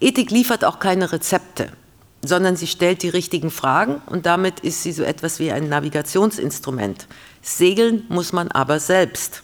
Ethik 0.00 0.30
liefert 0.30 0.64
auch 0.64 0.78
keine 0.78 1.12
Rezepte. 1.12 1.70
sondern 2.24 2.54
sie 2.54 2.68
stellt 2.68 3.02
die 3.02 3.08
richtigen 3.08 3.50
Fragen 3.50 4.00
und 4.06 4.26
damit 4.26 4.60
ist 4.60 4.82
sie 4.82 4.92
so 4.92 5.02
etwas 5.02 5.40
wie 5.40 5.50
ein 5.50 5.68
Navigationsinstrument. 5.68 7.08
Segeln 7.42 8.04
muss 8.08 8.32
man 8.32 8.48
aber 8.52 8.78
selbst. 8.78 9.42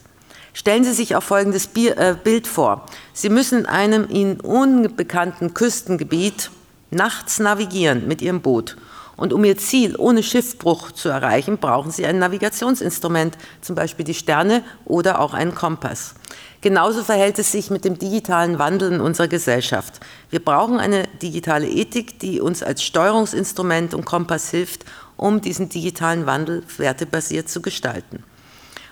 Stellen 0.54 0.84
Sie 0.84 0.92
sich 0.92 1.14
auch 1.14 1.22
folgendes 1.22 1.68
äh, 1.74 2.16
Bild 2.22 2.46
vor. 2.46 2.86
Sie 3.12 3.28
müssen 3.28 3.60
in 3.60 3.66
einem 3.66 4.08
Ihnen 4.08 4.40
unbekannten 4.40 5.54
Küstengebiet 5.54 6.50
nachts 6.90 7.38
navigieren 7.38 8.08
mit 8.08 8.22
Ihrem 8.22 8.40
Boot. 8.40 8.76
Und 9.18 9.32
um 9.32 9.44
Ihr 9.44 9.58
Ziel 9.58 9.96
ohne 9.98 10.22
Schiffbruch 10.22 10.92
zu 10.92 11.08
erreichen, 11.08 11.58
brauchen 11.58 11.90
Sie 11.90 12.06
ein 12.06 12.20
Navigationsinstrument, 12.20 13.36
zum 13.60 13.74
Beispiel 13.74 14.04
die 14.04 14.14
Sterne 14.14 14.62
oder 14.84 15.20
auch 15.20 15.34
einen 15.34 15.56
Kompass. 15.56 16.14
Genauso 16.60 17.02
verhält 17.02 17.36
es 17.40 17.50
sich 17.50 17.68
mit 17.68 17.84
dem 17.84 17.98
digitalen 17.98 18.60
Wandel 18.60 18.92
in 18.92 19.00
unserer 19.00 19.26
Gesellschaft. 19.26 19.98
Wir 20.30 20.38
brauchen 20.38 20.78
eine 20.78 21.08
digitale 21.20 21.68
Ethik, 21.68 22.20
die 22.20 22.40
uns 22.40 22.62
als 22.62 22.84
Steuerungsinstrument 22.84 23.92
und 23.92 24.04
Kompass 24.04 24.50
hilft, 24.50 24.84
um 25.16 25.40
diesen 25.40 25.68
digitalen 25.68 26.26
Wandel 26.26 26.62
wertebasiert 26.76 27.48
zu 27.48 27.60
gestalten. 27.60 28.22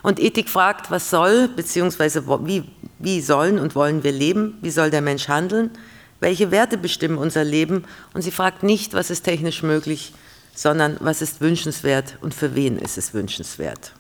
Und 0.02 0.18
Ethik 0.18 0.48
fragt, 0.48 0.90
was 0.90 1.08
soll 1.08 1.46
bzw. 1.46 2.22
Wie, 2.44 2.64
wie 2.98 3.20
sollen 3.20 3.60
und 3.60 3.76
wollen 3.76 4.02
wir 4.02 4.12
leben? 4.12 4.58
Wie 4.60 4.70
soll 4.70 4.90
der 4.90 5.02
Mensch 5.02 5.28
handeln? 5.28 5.70
Welche 6.20 6.50
Werte 6.50 6.78
bestimmen 6.78 7.18
unser 7.18 7.44
Leben? 7.44 7.84
Und 8.14 8.22
sie 8.22 8.30
fragt 8.30 8.62
nicht, 8.62 8.94
was 8.94 9.10
ist 9.10 9.22
technisch 9.22 9.62
möglich, 9.62 10.12
sondern 10.54 10.96
was 11.00 11.22
ist 11.22 11.40
wünschenswert 11.40 12.16
und 12.20 12.34
für 12.34 12.54
wen 12.54 12.78
ist 12.78 12.96
es 12.96 13.12
wünschenswert. 13.12 13.92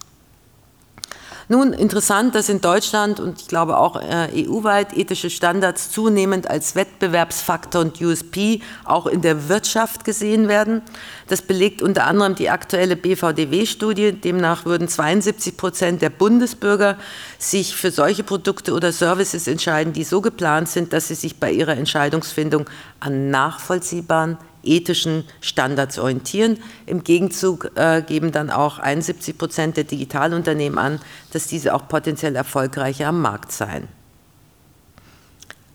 Nun, 1.48 1.72
interessant, 1.72 2.34
dass 2.34 2.48
in 2.48 2.60
Deutschland 2.60 3.20
und 3.20 3.40
ich 3.40 3.46
glaube 3.46 3.76
auch 3.76 4.02
äh, 4.02 4.48
EU-weit 4.48 4.96
ethische 4.96 5.30
Standards 5.30 5.92
zunehmend 5.92 6.50
als 6.50 6.74
Wettbewerbsfaktor 6.74 7.82
und 7.82 8.00
USP 8.00 8.62
auch 8.84 9.06
in 9.06 9.22
der 9.22 9.48
Wirtschaft 9.48 10.04
gesehen 10.04 10.48
werden. 10.48 10.82
Das 11.28 11.42
belegt 11.42 11.82
unter 11.82 12.08
anderem 12.08 12.34
die 12.34 12.50
aktuelle 12.50 12.96
BVDW-Studie. 12.96 14.10
Demnach 14.10 14.64
würden 14.64 14.88
72 14.88 15.56
Prozent 15.56 16.02
der 16.02 16.10
Bundesbürger 16.10 16.98
sich 17.38 17.76
für 17.76 17.92
solche 17.92 18.24
Produkte 18.24 18.72
oder 18.72 18.90
Services 18.90 19.46
entscheiden, 19.46 19.92
die 19.92 20.02
so 20.02 20.20
geplant 20.20 20.68
sind, 20.68 20.92
dass 20.92 21.06
sie 21.06 21.14
sich 21.14 21.38
bei 21.38 21.52
ihrer 21.52 21.76
Entscheidungsfindung 21.76 22.68
an 22.98 23.30
nachvollziehbaren 23.30 24.36
ethischen 24.66 25.24
Standards 25.40 25.98
orientieren. 25.98 26.58
Im 26.86 27.04
Gegenzug 27.04 27.70
äh, 27.76 28.02
geben 28.02 28.32
dann 28.32 28.50
auch 28.50 28.78
71 28.78 29.38
Prozent 29.38 29.76
der 29.76 29.84
Digitalunternehmen 29.84 30.78
an, 30.78 31.00
dass 31.32 31.46
diese 31.46 31.74
auch 31.74 31.88
potenziell 31.88 32.36
erfolgreicher 32.36 33.08
am 33.08 33.20
Markt 33.20 33.52
seien. 33.52 33.88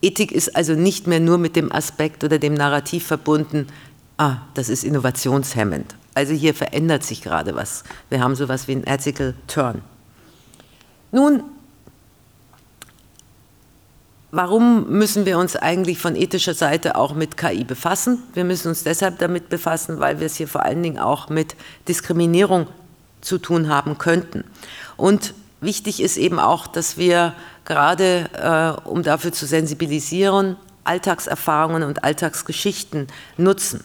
Ethik 0.01 0.31
ist 0.31 0.55
also 0.55 0.73
nicht 0.73 1.07
mehr 1.07 1.19
nur 1.19 1.37
mit 1.37 1.55
dem 1.55 1.71
Aspekt 1.71 2.23
oder 2.23 2.39
dem 2.39 2.53
Narrativ 2.53 3.05
verbunden, 3.05 3.67
ah, 4.17 4.37
das 4.55 4.69
ist 4.69 4.83
innovationshemmend. 4.83 5.95
Also 6.13 6.33
hier 6.33 6.53
verändert 6.53 7.03
sich 7.03 7.21
gerade 7.21 7.55
was. 7.55 7.83
Wir 8.09 8.19
haben 8.19 8.35
sowas 8.35 8.67
wie 8.67 8.73
einen 8.73 8.83
Ethical 8.85 9.35
Turn. 9.47 9.81
Nun, 11.11 11.43
Warum 14.33 14.89
müssen 14.89 15.25
wir 15.25 15.37
uns 15.37 15.57
eigentlich 15.57 15.99
von 15.99 16.15
ethischer 16.15 16.53
Seite 16.53 16.95
auch 16.95 17.13
mit 17.13 17.35
KI 17.35 17.65
befassen? 17.65 18.23
Wir 18.33 18.45
müssen 18.45 18.69
uns 18.69 18.83
deshalb 18.83 19.19
damit 19.19 19.49
befassen, 19.49 19.99
weil 19.99 20.21
wir 20.21 20.27
es 20.27 20.37
hier 20.37 20.47
vor 20.47 20.63
allen 20.63 20.81
Dingen 20.81 20.99
auch 20.99 21.27
mit 21.27 21.55
Diskriminierung 21.89 22.67
zu 23.19 23.39
tun 23.39 23.67
haben 23.67 23.97
könnten. 23.97 24.45
Und 24.95 25.33
wichtig 25.59 26.01
ist 26.01 26.15
eben 26.15 26.39
auch, 26.39 26.67
dass 26.67 26.97
wir 26.97 27.33
gerade, 27.65 28.77
äh, 28.85 28.87
um 28.87 29.03
dafür 29.03 29.33
zu 29.33 29.45
sensibilisieren, 29.45 30.55
Alltagserfahrungen 30.85 31.83
und 31.83 32.05
Alltagsgeschichten 32.05 33.07
nutzen 33.35 33.83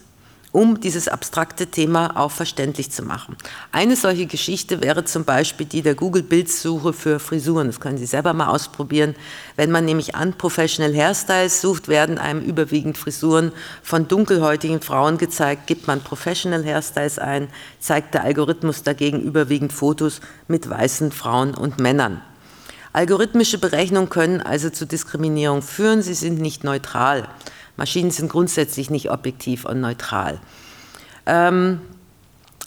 um 0.57 0.81
dieses 0.81 1.07
abstrakte 1.07 1.67
Thema 1.67 2.17
auch 2.17 2.31
verständlich 2.31 2.91
zu 2.91 3.03
machen. 3.03 3.37
Eine 3.73 3.95
solche 3.95 4.25
Geschichte 4.25 4.81
wäre 4.81 5.05
zum 5.05 5.27
Beispiel 5.27 5.67
die 5.67 5.83
der 5.83 5.95
Google-Bildsuche 5.95 6.95
für 6.95 7.19
Frisuren. 7.19 7.67
Das 7.67 7.79
können 7.79 7.99
Sie 7.99 8.07
selber 8.07 8.33
mal 8.33 8.47
ausprobieren. 8.47 9.15
Wenn 9.57 9.71
man 9.71 9.85
nämlich 9.85 10.15
an 10.15 10.33
Professional 10.33 10.95
Hairstyles 10.95 11.61
sucht, 11.61 11.89
werden 11.89 12.17
einem 12.17 12.41
überwiegend 12.41 12.97
Frisuren 12.97 13.53
von 13.83 14.09
dunkelhäutigen 14.09 14.81
Frauen 14.81 15.19
gezeigt. 15.19 15.67
Gibt 15.67 15.89
man 15.89 16.01
Professional 16.01 16.65
Hairstyles 16.65 17.19
ein, 17.19 17.49
zeigt 17.79 18.15
der 18.15 18.25
Algorithmus 18.25 18.83
dagegen 18.83 19.21
überwiegend 19.21 19.75
Fotos 19.75 20.23
mit 20.49 20.71
weißen 20.71 21.13
Frauen 21.13 21.55
und 21.55 21.81
Männern. 21.81 22.23
Algorithmische 22.95 23.59
Berechnungen 23.59 24.09
können 24.09 24.41
also 24.41 24.71
zu 24.71 24.87
Diskriminierung 24.87 25.61
führen. 25.61 26.01
Sie 26.01 26.15
sind 26.15 26.41
nicht 26.41 26.65
neutral. 26.65 27.29
Maschinen 27.77 28.11
sind 28.11 28.31
grundsätzlich 28.31 28.91
nicht 28.91 29.11
objektiv 29.11 29.65
und 29.65 29.81
neutral. 29.81 30.41
Ähm, 31.27 31.81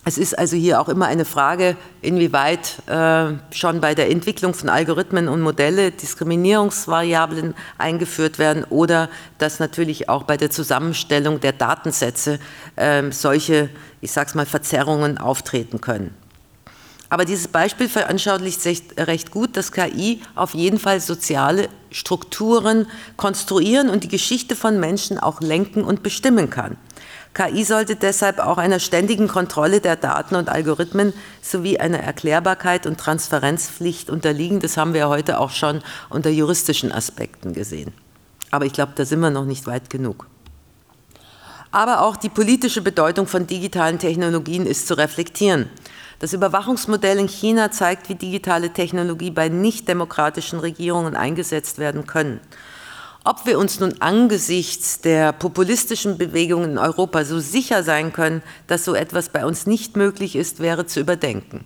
es 0.05 0.17
ist 0.17 0.37
also 0.37 0.55
hier 0.55 0.79
auch 0.79 0.89
immer 0.89 1.07
eine 1.07 1.25
Frage, 1.25 1.75
inwieweit 2.01 2.81
äh, 2.87 3.33
schon 3.51 3.81
bei 3.81 3.93
der 3.95 4.09
Entwicklung 4.09 4.53
von 4.53 4.69
Algorithmen 4.69 5.27
und 5.27 5.41
Modelle 5.41 5.91
Diskriminierungsvariablen 5.91 7.53
eingeführt 7.77 8.39
werden 8.39 8.63
oder 8.69 9.09
dass 9.37 9.59
natürlich 9.59 10.09
auch 10.09 10.23
bei 10.23 10.37
der 10.37 10.49
Zusammenstellung 10.49 11.41
der 11.41 11.51
Datensätze 11.51 12.39
äh, 12.75 13.11
solche, 13.11 13.69
ich 14.01 14.11
sage 14.11 14.29
es 14.29 14.35
mal, 14.35 14.45
Verzerrungen 14.45 15.17
auftreten 15.17 15.81
können. 15.81 16.15
Aber 17.09 17.25
dieses 17.25 17.47
Beispiel 17.47 17.89
veranschaulicht 17.89 18.61
recht 18.97 19.31
gut, 19.31 19.57
dass 19.57 19.71
KI 19.71 20.21
auf 20.35 20.53
jeden 20.53 20.77
Fall 20.77 21.01
soziale 21.01 21.69
Strukturen 21.89 22.87
konstruieren 23.17 23.89
und 23.89 24.03
die 24.03 24.09
Geschichte 24.09 24.55
von 24.55 24.79
Menschen 24.79 25.17
auch 25.17 25.41
lenken 25.41 25.83
und 25.83 26.03
bestimmen 26.03 26.51
kann. 26.51 26.77
KI 27.33 27.63
sollte 27.63 27.95
deshalb 27.95 28.39
auch 28.39 28.57
einer 28.57 28.79
ständigen 28.79 29.27
Kontrolle 29.27 29.81
der 29.81 29.95
Daten 29.95 30.35
und 30.35 30.49
Algorithmen 30.49 31.13
sowie 31.41 31.79
einer 31.79 31.99
Erklärbarkeit 31.99 32.85
und 32.85 32.99
Transparenzpflicht 32.99 34.09
unterliegen. 34.09 34.59
Das 34.59 34.77
haben 34.77 34.93
wir 34.93 35.09
heute 35.09 35.39
auch 35.39 35.51
schon 35.51 35.81
unter 36.09 36.29
juristischen 36.29 36.91
Aspekten 36.91 37.53
gesehen. 37.53 37.93
Aber 38.51 38.65
ich 38.65 38.73
glaube, 38.73 38.93
da 38.95 39.05
sind 39.05 39.19
wir 39.19 39.29
noch 39.29 39.45
nicht 39.45 39.67
weit 39.67 39.89
genug. 39.89 40.27
Aber 41.71 42.01
auch 42.01 42.17
die 42.17 42.29
politische 42.29 42.81
Bedeutung 42.81 43.27
von 43.27 43.45
digitalen 43.45 43.99
Technologien 43.99 44.65
ist 44.65 44.87
zu 44.87 44.95
reflektieren. 44.95 45.69
Das 46.19 46.33
Überwachungsmodell 46.33 47.17
in 47.17 47.29
China 47.29 47.71
zeigt, 47.71 48.09
wie 48.09 48.15
digitale 48.15 48.71
Technologie 48.71 49.31
bei 49.31 49.47
nichtdemokratischen 49.47 50.59
Regierungen 50.59 51.15
eingesetzt 51.15 51.77
werden 51.77 52.07
können. 52.07 52.41
Ob 53.23 53.45
wir 53.45 53.57
uns 53.57 53.79
nun 53.79 54.01
angesichts 54.01 54.99
der 54.99 55.31
populistischen 55.31 56.17
Bewegungen 56.17 56.71
in 56.71 56.77
Europa 56.77 57.23
so 57.23 57.39
sicher 57.39 57.83
sein 57.83 58.11
können, 58.11 58.43
dass 58.67 58.83
so 58.83 58.95
etwas 58.95 59.29
bei 59.29 59.45
uns 59.45 59.65
nicht 59.65 59.95
möglich 59.95 60.35
ist, 60.35 60.59
wäre 60.59 60.85
zu 60.85 60.99
überdenken. 60.99 61.63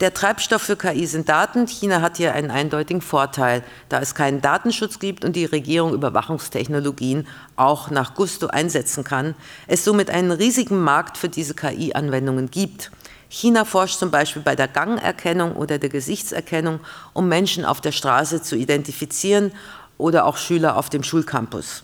Der 0.00 0.14
Treibstoff 0.14 0.62
für 0.62 0.76
KI 0.76 1.06
sind 1.06 1.28
Daten. 1.28 1.66
China 1.66 2.02
hat 2.02 2.18
hier 2.18 2.32
einen 2.32 2.52
eindeutigen 2.52 3.00
Vorteil, 3.00 3.64
da 3.88 3.98
es 3.98 4.14
keinen 4.14 4.40
Datenschutz 4.40 5.00
gibt 5.00 5.24
und 5.24 5.34
die 5.34 5.44
Regierung 5.44 5.92
Überwachungstechnologien 5.92 7.26
auch 7.56 7.90
nach 7.90 8.14
Gusto 8.14 8.46
einsetzen 8.46 9.02
kann, 9.02 9.34
es 9.66 9.84
somit 9.84 10.10
einen 10.10 10.30
riesigen 10.30 10.80
Markt 10.80 11.18
für 11.18 11.28
diese 11.28 11.54
KI-Anwendungen 11.54 12.50
gibt. 12.50 12.92
China 13.28 13.64
forscht 13.64 13.98
zum 13.98 14.10
Beispiel 14.10 14.42
bei 14.42 14.56
der 14.56 14.68
Gangerkennung 14.68 15.56
oder 15.56 15.78
der 15.78 15.90
Gesichtserkennung, 15.90 16.80
um 17.12 17.28
Menschen 17.28 17.64
auf 17.64 17.80
der 17.80 17.92
Straße 17.92 18.42
zu 18.42 18.56
identifizieren 18.56 19.52
oder 19.98 20.24
auch 20.24 20.36
Schüler 20.36 20.76
auf 20.76 20.88
dem 20.88 21.02
Schulcampus. 21.02 21.82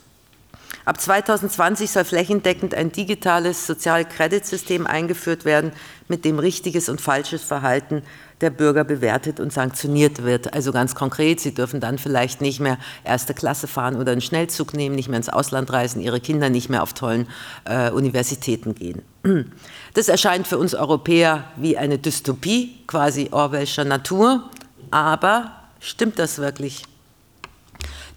Ab 0.86 1.00
2020 1.00 1.90
soll 1.90 2.04
flächendeckend 2.04 2.74
ein 2.74 2.92
digitales 2.92 3.66
Sozialkreditsystem 3.66 4.86
eingeführt 4.86 5.44
werden, 5.44 5.72
mit 6.08 6.24
dem 6.24 6.38
richtiges 6.38 6.90
und 6.90 7.00
falsches 7.00 7.42
Verhalten 7.42 8.02
der 8.44 8.50
Bürger 8.50 8.84
bewertet 8.84 9.40
und 9.40 9.54
sanktioniert 9.54 10.22
wird. 10.22 10.52
Also 10.52 10.70
ganz 10.70 10.94
konkret, 10.94 11.40
sie 11.40 11.54
dürfen 11.54 11.80
dann 11.80 11.96
vielleicht 11.96 12.42
nicht 12.42 12.60
mehr 12.60 12.76
erste 13.02 13.32
Klasse 13.32 13.66
fahren 13.66 13.96
oder 13.96 14.12
einen 14.12 14.20
Schnellzug 14.20 14.74
nehmen, 14.74 14.94
nicht 14.94 15.08
mehr 15.08 15.16
ins 15.16 15.30
Ausland 15.30 15.72
reisen, 15.72 16.02
ihre 16.02 16.20
Kinder 16.20 16.50
nicht 16.50 16.68
mehr 16.68 16.82
auf 16.82 16.92
tollen 16.92 17.26
äh, 17.64 17.90
Universitäten 17.90 18.74
gehen. 18.74 19.02
Das 19.94 20.08
erscheint 20.08 20.48
für 20.48 20.58
uns 20.58 20.74
Europäer 20.74 21.44
wie 21.56 21.78
eine 21.78 21.98
Dystopie, 21.98 22.80
quasi 22.88 23.28
Orwellscher 23.30 23.84
Natur. 23.84 24.50
Aber 24.90 25.52
stimmt 25.78 26.18
das 26.18 26.38
wirklich? 26.38 26.82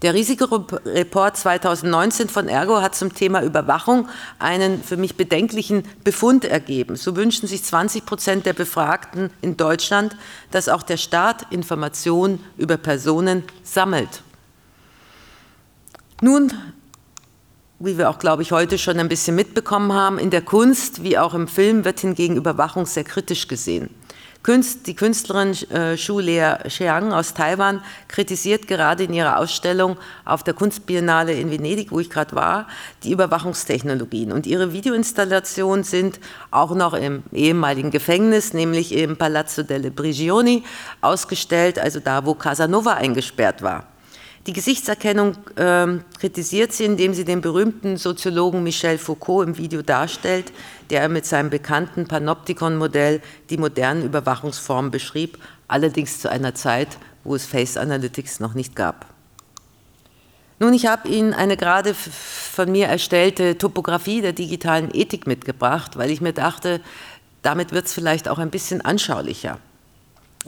Der 0.02 0.14
Risikoreport 0.14 1.36
2019 1.36 2.28
von 2.28 2.48
Ergo 2.48 2.80
hat 2.80 2.94
zum 2.94 3.14
Thema 3.14 3.42
Überwachung 3.42 4.08
einen 4.38 4.82
für 4.82 4.96
mich 4.96 5.16
bedenklichen 5.16 5.82
Befund 6.04 6.44
ergeben. 6.44 6.94
So 6.94 7.16
wünschen 7.16 7.48
sich 7.48 7.64
20 7.64 8.06
Prozent 8.06 8.46
der 8.46 8.52
Befragten 8.52 9.30
in 9.42 9.56
Deutschland, 9.56 10.16
dass 10.52 10.68
auch 10.68 10.84
der 10.84 10.98
Staat 10.98 11.50
Informationen 11.50 12.44
über 12.56 12.76
Personen 12.76 13.42
sammelt. 13.64 14.22
Nun, 16.20 16.52
wie 17.80 17.98
wir 17.98 18.10
auch, 18.10 18.18
glaube 18.18 18.42
ich, 18.42 18.52
heute 18.52 18.78
schon 18.78 18.98
ein 18.98 19.08
bisschen 19.08 19.36
mitbekommen 19.36 19.92
haben, 19.92 20.18
in 20.18 20.30
der 20.30 20.42
Kunst 20.42 21.02
wie 21.02 21.18
auch 21.18 21.34
im 21.34 21.48
Film 21.48 21.84
wird 21.84 22.00
hingegen 22.00 22.36
Überwachung 22.36 22.86
sehr 22.86 23.04
kritisch 23.04 23.48
gesehen. 23.48 23.90
Die 24.46 24.94
Künstlerin 24.94 25.52
äh, 25.70 25.96
Xu 25.96 26.20
Lea 26.20 26.54
Xiang 26.66 27.12
aus 27.12 27.34
Taiwan 27.34 27.82
kritisiert 28.06 28.66
gerade 28.66 29.04
in 29.04 29.12
ihrer 29.12 29.38
Ausstellung 29.38 29.98
auf 30.24 30.42
der 30.42 30.54
Kunstbiennale 30.54 31.34
in 31.34 31.50
Venedig, 31.50 31.90
wo 31.90 32.00
ich 32.00 32.08
gerade 32.08 32.34
war, 32.34 32.66
die 33.02 33.12
Überwachungstechnologien. 33.12 34.32
Und 34.32 34.46
ihre 34.46 34.72
Videoinstallationen 34.72 35.84
sind 35.84 36.18
auch 36.50 36.74
noch 36.74 36.94
im 36.94 37.24
ehemaligen 37.32 37.90
Gefängnis, 37.90 38.54
nämlich 38.54 38.94
im 38.94 39.18
Palazzo 39.18 39.64
delle 39.64 39.90
Prigioni, 39.90 40.62
ausgestellt, 41.02 41.78
also 41.78 42.00
da, 42.00 42.24
wo 42.24 42.32
Casanova 42.34 42.94
eingesperrt 42.94 43.60
war. 43.60 43.84
Die 44.46 44.54
Gesichtserkennung 44.54 45.36
äh, 45.56 45.98
kritisiert 46.18 46.72
sie, 46.72 46.86
indem 46.86 47.12
sie 47.12 47.26
den 47.26 47.42
berühmten 47.42 47.98
Soziologen 47.98 48.62
Michel 48.62 48.96
Foucault 48.96 49.46
im 49.46 49.58
Video 49.58 49.82
darstellt, 49.82 50.52
der 50.90 51.08
mit 51.08 51.26
seinem 51.26 51.50
bekannten 51.50 52.06
Panoptikon-Modell 52.06 53.20
die 53.50 53.58
modernen 53.58 54.04
Überwachungsformen 54.04 54.90
beschrieb, 54.90 55.38
allerdings 55.66 56.20
zu 56.20 56.30
einer 56.30 56.54
Zeit, 56.54 56.98
wo 57.24 57.34
es 57.34 57.46
Face 57.46 57.76
Analytics 57.76 58.40
noch 58.40 58.54
nicht 58.54 58.74
gab. 58.74 59.06
Nun, 60.60 60.74
ich 60.74 60.86
habe 60.86 61.08
Ihnen 61.08 61.34
eine 61.34 61.56
gerade 61.56 61.94
von 61.94 62.72
mir 62.72 62.88
erstellte 62.88 63.58
Topographie 63.58 64.22
der 64.22 64.32
digitalen 64.32 64.92
Ethik 64.92 65.26
mitgebracht, 65.26 65.96
weil 65.96 66.10
ich 66.10 66.20
mir 66.20 66.32
dachte, 66.32 66.80
damit 67.42 67.72
wird 67.72 67.86
es 67.86 67.92
vielleicht 67.92 68.28
auch 68.28 68.38
ein 68.38 68.50
bisschen 68.50 68.80
anschaulicher. 68.80 69.58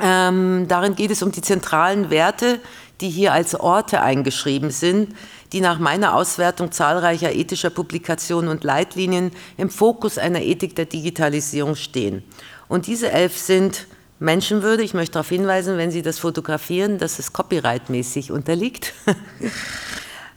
Ähm, 0.03 0.67
darin 0.69 0.95
geht 0.95 1.11
es 1.11 1.23
um 1.23 1.33
die 1.33 1.43
zentralen 1.43 2.11
Werte, 2.11 2.61
die 3.01 3.11
hier 3.11 3.33
als 3.33 3.59
Orte 3.59 4.03
eingeschrieben 4.03 4.71
sind, 4.71 5.15
die 5.53 5.61
nach 5.61 5.79
meiner 5.79 6.15
Auswertung 6.15 6.71
zahlreicher 6.71 7.33
ethischer 7.33 7.71
Publikationen 7.71 8.51
und 8.51 8.63
Leitlinien 8.65 9.33
im 9.57 9.71
Fokus 9.71 10.19
einer 10.19 10.43
Ethik 10.43 10.77
der 10.77 10.85
Digitalisierung 10.85 11.77
stehen. 11.77 12.23
Und 12.69 12.87
diese 12.87 13.11
elf 13.11 13.37
sind 13.37 13.87
Menschenwürde. 14.21 14.83
Ich 14.83 14.95
möchte 14.95 15.15
darauf 15.15 15.29
hinweisen, 15.29 15.77
wenn 15.79 15.91
Sie 15.91 16.03
das 16.03 16.19
fotografieren, 16.19 16.99
dass 16.99 17.19
es 17.19 17.33
copyrightmäßig 17.33 18.31
unterliegt. 18.31 18.93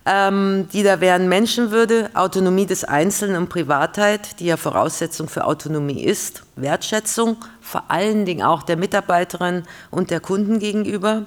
ähm, 0.05 0.67
die 0.74 0.83
da 0.83 1.00
wären 1.00 1.29
Menschenwürde, 1.29 2.10
Autonomie 2.13 2.65
des 2.65 2.83
Einzelnen 2.83 3.38
und 3.38 3.50
Privatheit, 3.50 4.39
die 4.39 4.45
ja 4.45 4.57
Voraussetzung 4.57 5.29
für 5.29 5.45
Autonomie 5.45 6.03
ist, 6.03 6.43
Wertschätzung, 6.55 7.38
vor 7.62 7.86
allen 7.88 8.25
Dingen 8.25 8.43
auch 8.43 8.63
der 8.63 8.77
Mitarbeiterin 8.77 9.63
und 9.91 10.12
der 10.12 10.19
Kunden 10.19 10.60
gegenüber, 10.60 11.25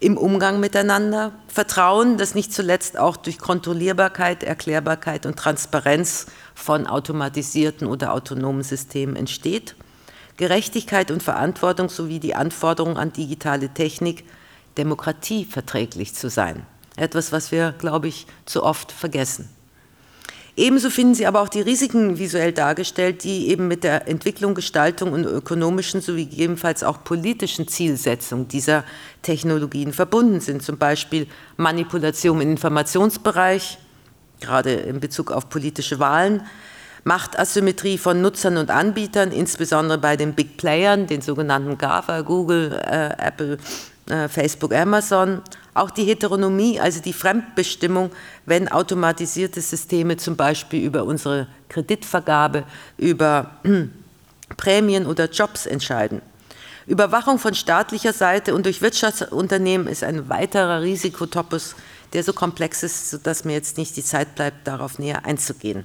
im 0.00 0.16
Umgang 0.16 0.60
miteinander, 0.60 1.32
Vertrauen, 1.46 2.16
das 2.16 2.34
nicht 2.34 2.54
zuletzt 2.54 2.98
auch 2.98 3.16
durch 3.16 3.38
Kontrollierbarkeit, 3.38 4.42
Erklärbarkeit 4.42 5.26
und 5.26 5.36
Transparenz 5.36 6.26
von 6.54 6.86
automatisierten 6.86 7.86
oder 7.86 8.14
autonomen 8.14 8.62
Systemen 8.62 9.14
entsteht, 9.14 9.76
Gerechtigkeit 10.38 11.10
und 11.10 11.22
Verantwortung 11.22 11.90
sowie 11.90 12.18
die 12.18 12.34
Anforderung 12.34 12.96
an 12.96 13.12
digitale 13.12 13.68
Technik, 13.68 14.24
demokratieverträglich 14.78 16.14
zu 16.14 16.30
sein. 16.30 16.64
Etwas, 16.96 17.32
was 17.32 17.52
wir, 17.52 17.72
glaube 17.78 18.08
ich, 18.08 18.26
zu 18.46 18.62
oft 18.62 18.92
vergessen. 18.92 19.48
Ebenso 20.56 20.90
finden 20.90 21.14
Sie 21.14 21.26
aber 21.26 21.40
auch 21.40 21.48
die 21.48 21.60
Risiken 21.60 22.18
visuell 22.18 22.52
dargestellt, 22.52 23.24
die 23.24 23.48
eben 23.48 23.68
mit 23.68 23.84
der 23.84 24.08
Entwicklung, 24.08 24.54
Gestaltung 24.54 25.12
und 25.12 25.24
ökonomischen 25.24 26.00
sowie 26.00 26.26
gegebenenfalls 26.26 26.82
auch 26.82 27.02
politischen 27.04 27.68
Zielsetzung 27.68 28.48
dieser 28.48 28.84
Technologien 29.22 29.92
verbunden 29.92 30.40
sind. 30.40 30.62
Zum 30.62 30.76
Beispiel 30.76 31.26
Manipulation 31.56 32.40
im 32.40 32.50
Informationsbereich, 32.50 33.78
gerade 34.40 34.72
in 34.72 35.00
Bezug 35.00 35.30
auf 35.30 35.48
politische 35.48 35.98
Wahlen, 35.98 36.42
Machtasymmetrie 37.04 37.96
von 37.96 38.20
Nutzern 38.20 38.58
und 38.58 38.70
Anbietern, 38.70 39.32
insbesondere 39.32 39.98
bei 39.98 40.16
den 40.16 40.34
Big 40.34 40.56
Playern, 40.58 41.06
den 41.06 41.22
sogenannten 41.22 41.78
GAFA, 41.78 42.20
Google, 42.20 42.72
äh, 42.84 43.14
Apple, 43.16 43.56
äh, 44.10 44.28
Facebook, 44.28 44.74
Amazon, 44.74 45.40
auch 45.74 45.90
die 45.90 46.04
Heteronomie, 46.04 46.80
also 46.80 47.00
die 47.00 47.12
Fremdbestimmung, 47.12 48.10
wenn 48.46 48.68
automatisierte 48.68 49.60
Systeme 49.60 50.16
zum 50.16 50.36
Beispiel 50.36 50.84
über 50.84 51.04
unsere 51.04 51.46
Kreditvergabe, 51.68 52.64
über 52.96 53.52
Prämien 54.56 55.06
oder 55.06 55.30
Jobs 55.30 55.66
entscheiden. 55.66 56.22
Überwachung 56.86 57.38
von 57.38 57.54
staatlicher 57.54 58.12
Seite 58.12 58.54
und 58.54 58.66
durch 58.66 58.82
Wirtschaftsunternehmen 58.82 59.86
ist 59.86 60.02
ein 60.02 60.28
weiterer 60.28 60.82
Risikotopos, 60.82 61.76
der 62.12 62.24
so 62.24 62.32
komplex 62.32 62.82
ist, 62.82 63.10
sodass 63.10 63.44
mir 63.44 63.52
jetzt 63.52 63.78
nicht 63.78 63.96
die 63.96 64.02
Zeit 64.02 64.34
bleibt, 64.34 64.66
darauf 64.66 64.98
näher 64.98 65.24
einzugehen. 65.24 65.84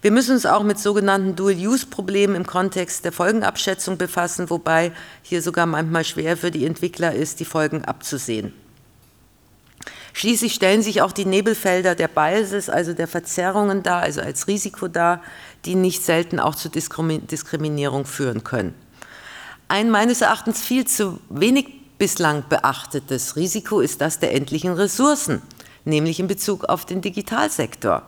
Wir 0.00 0.10
müssen 0.10 0.32
uns 0.32 0.46
auch 0.46 0.62
mit 0.62 0.78
sogenannten 0.78 1.36
Dual-Use-Problemen 1.36 2.36
im 2.36 2.46
Kontext 2.46 3.04
der 3.04 3.12
Folgenabschätzung 3.12 3.98
befassen, 3.98 4.48
wobei 4.48 4.92
hier 5.22 5.42
sogar 5.42 5.66
manchmal 5.66 6.04
schwer 6.04 6.36
für 6.36 6.50
die 6.50 6.64
Entwickler 6.64 7.14
ist, 7.14 7.40
die 7.40 7.44
Folgen 7.44 7.84
abzusehen. 7.84 8.52
Schließlich 10.16 10.54
stellen 10.54 10.80
sich 10.80 11.02
auch 11.02 11.12
die 11.12 11.26
Nebelfelder 11.26 11.94
der 11.94 12.08
Biases, 12.08 12.70
also 12.70 12.94
der 12.94 13.06
Verzerrungen 13.06 13.82
dar, 13.82 14.00
also 14.00 14.22
als 14.22 14.48
Risiko 14.48 14.88
dar, 14.88 15.22
die 15.66 15.74
nicht 15.74 16.02
selten 16.02 16.40
auch 16.40 16.54
zu 16.54 16.70
Diskriminierung 16.70 18.06
führen 18.06 18.42
können. 18.42 18.74
Ein 19.68 19.90
meines 19.90 20.22
Erachtens 20.22 20.62
viel 20.62 20.86
zu 20.86 21.20
wenig 21.28 21.66
bislang 21.98 22.44
beachtetes 22.48 23.36
Risiko 23.36 23.80
ist 23.80 24.00
das 24.00 24.18
der 24.18 24.32
endlichen 24.32 24.72
Ressourcen, 24.72 25.42
nämlich 25.84 26.18
in 26.18 26.28
Bezug 26.28 26.64
auf 26.64 26.86
den 26.86 27.02
Digitalsektor. 27.02 28.02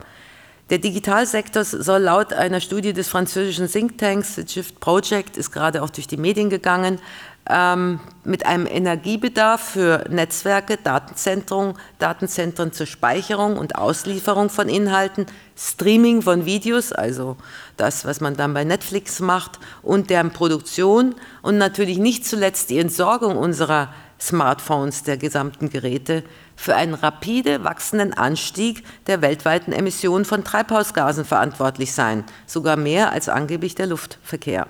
Der 0.71 0.79
Digitalsektor 0.79 1.63
soll 1.65 2.01
laut 2.01 2.33
einer 2.33 2.63
Studie 2.63 2.95
des 2.95 3.09
französischen 3.09 3.71
Thinktanks, 3.71 4.35
The 4.35 4.49
Shift 4.49 4.81
Project, 4.81 5.37
ist 5.37 5.51
gerade 5.51 5.83
auch 5.83 5.91
durch 5.91 6.07
die 6.07 6.17
Medien 6.17 6.49
gegangen, 6.49 7.01
ähm, 7.49 8.01
mit 8.25 8.47
einem 8.47 8.67
Energiebedarf 8.67 9.61
für 9.61 10.05
Netzwerke, 10.11 10.77
Datenzentren, 10.77 11.75
Datenzentren 11.99 12.73
zur 12.73 12.87
Speicherung 12.87 13.57
und 13.57 13.77
Auslieferung 13.77 14.51
von 14.51 14.69
Inhalten, 14.69 15.27
Streaming 15.57 16.23
von 16.23 16.45
Videos, 16.45 16.93
also 16.93 17.37
das, 17.77 18.05
was 18.05 18.21
man 18.21 18.37
dann 18.37 18.55
bei 18.55 18.65
Netflix 18.65 19.21
macht, 19.21 19.59
und 19.83 20.11
deren 20.11 20.31
Produktion 20.31 21.15
und 21.43 21.59
natürlich 21.59 21.99
nicht 21.99 22.27
zuletzt 22.27 22.71
die 22.71 22.79
Entsorgung 22.79 23.37
unserer 23.37 23.93
Smartphones, 24.21 25.05
der 25.05 25.17
gesamten 25.17 25.71
Geräte, 25.71 26.25
für 26.57 26.75
einen 26.75 26.95
rapide 26.95 27.63
wachsenden 27.63 28.13
Anstieg 28.13 28.85
der 29.07 29.23
weltweiten 29.23 29.73
Emissionen 29.73 30.25
von 30.25 30.43
Treibhausgasen 30.43 31.25
verantwortlich 31.25 31.93
sein, 31.93 32.25
sogar 32.47 32.77
mehr 32.77 33.13
als 33.13 33.29
angeblich 33.29 33.77
der 33.77 33.87
Luftverkehr. 33.87 34.67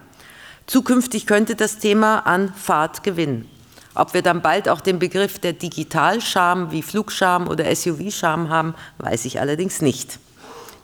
Zukünftig 0.69 1.27
könnte 1.27 1.57
das 1.57 1.79
Thema 1.79 2.27
an 2.27 2.53
Fahrt 2.53 3.03
gewinnen. 3.03 3.49
Ob 3.95 4.13
wir 4.13 4.21
dann 4.21 4.43
bald 4.43 4.69
auch 4.69 4.83
den 4.83 4.99
Begriff 4.99 5.39
der 5.39 5.55
Digitalscham 5.55 6.71
wie 6.73 6.83
Flugscham 6.83 7.49
oder 7.49 7.75
SUV-Scham 7.75 8.51
haben, 8.51 8.75
weiß 8.99 9.25
ich 9.25 9.41
allerdings 9.41 9.81
nicht. 9.81 10.19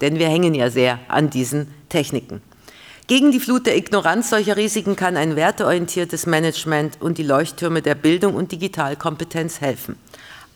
Denn 0.01 0.18
wir 0.18 0.29
hängen 0.29 0.55
ja 0.55 0.70
sehr 0.70 1.01
an 1.09 1.29
diesen 1.29 1.68
Techniken. 1.90 2.40
Gegen 3.09 3.31
die 3.31 3.40
Flut 3.40 3.66
der 3.66 3.77
Ignoranz 3.77 4.31
solcher 4.31 4.57
Risiken 4.57 4.97
kann 4.97 5.18
ein 5.18 5.37
werteorientiertes 5.37 6.25
Management 6.25 7.03
und 7.03 7.18
die 7.18 7.23
Leuchttürme 7.23 7.83
der 7.83 7.94
Bildung 7.94 8.37
und 8.37 8.53
Digitalkompetenz 8.53 9.61
helfen. 9.61 9.99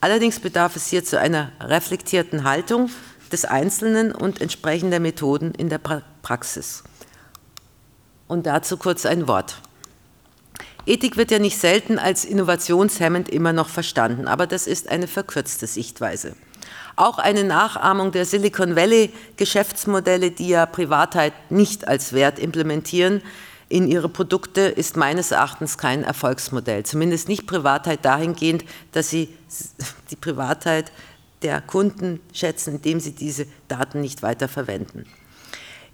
Allerdings 0.01 0.39
bedarf 0.39 0.75
es 0.75 0.87
hier 0.87 1.05
zu 1.05 1.19
einer 1.19 1.51
reflektierten 1.61 2.45
Haltung 2.45 2.89
des 3.31 3.45
Einzelnen 3.45 4.11
und 4.11 4.41
entsprechender 4.41 4.99
Methoden 4.99 5.53
in 5.53 5.69
der 5.69 5.79
Praxis. 6.23 6.83
Und 8.29 8.45
dazu 8.45 8.77
kurz 8.77 9.05
ein 9.05 9.27
Wort. 9.27 9.57
Ethik 10.85 11.17
wird 11.17 11.31
ja 11.31 11.39
nicht 11.39 11.57
selten 11.57 11.99
als 11.99 12.23
innovationshemmend 12.23 13.27
immer 13.27 13.53
noch 13.53 13.67
verstanden, 13.67 14.27
aber 14.27 14.47
das 14.47 14.67
ist 14.67 14.87
eine 14.87 15.07
verkürzte 15.07 15.67
Sichtweise. 15.67 16.35
Auch 16.95 17.17
eine 17.17 17.43
Nachahmung 17.43 18.11
der 18.11 18.25
Silicon 18.25 18.75
Valley 18.75 19.11
Geschäftsmodelle, 19.35 20.31
die 20.31 20.49
ja 20.49 20.65
Privatheit 20.67 21.33
nicht 21.49 21.87
als 21.87 22.13
Wert 22.13 22.39
implementieren, 22.39 23.21
in 23.67 23.87
ihre 23.87 24.09
Produkte 24.09 24.61
ist 24.61 24.95
meines 24.95 25.31
Erachtens 25.31 25.77
kein 25.77 26.03
Erfolgsmodell. 26.03 26.83
Zumindest 26.83 27.29
nicht 27.29 27.47
Privatheit 27.47 28.05
dahingehend, 28.05 28.63
dass 28.91 29.09
sie 29.09 29.29
die 30.11 30.15
Privatheit 30.15 30.91
der 31.41 31.61
Kunden 31.61 32.19
schätzen, 32.33 32.75
indem 32.75 32.99
sie 32.99 33.13
diese 33.13 33.47
Daten 33.67 34.01
nicht 34.01 34.21
weiter 34.21 34.47
verwenden. 34.47 35.05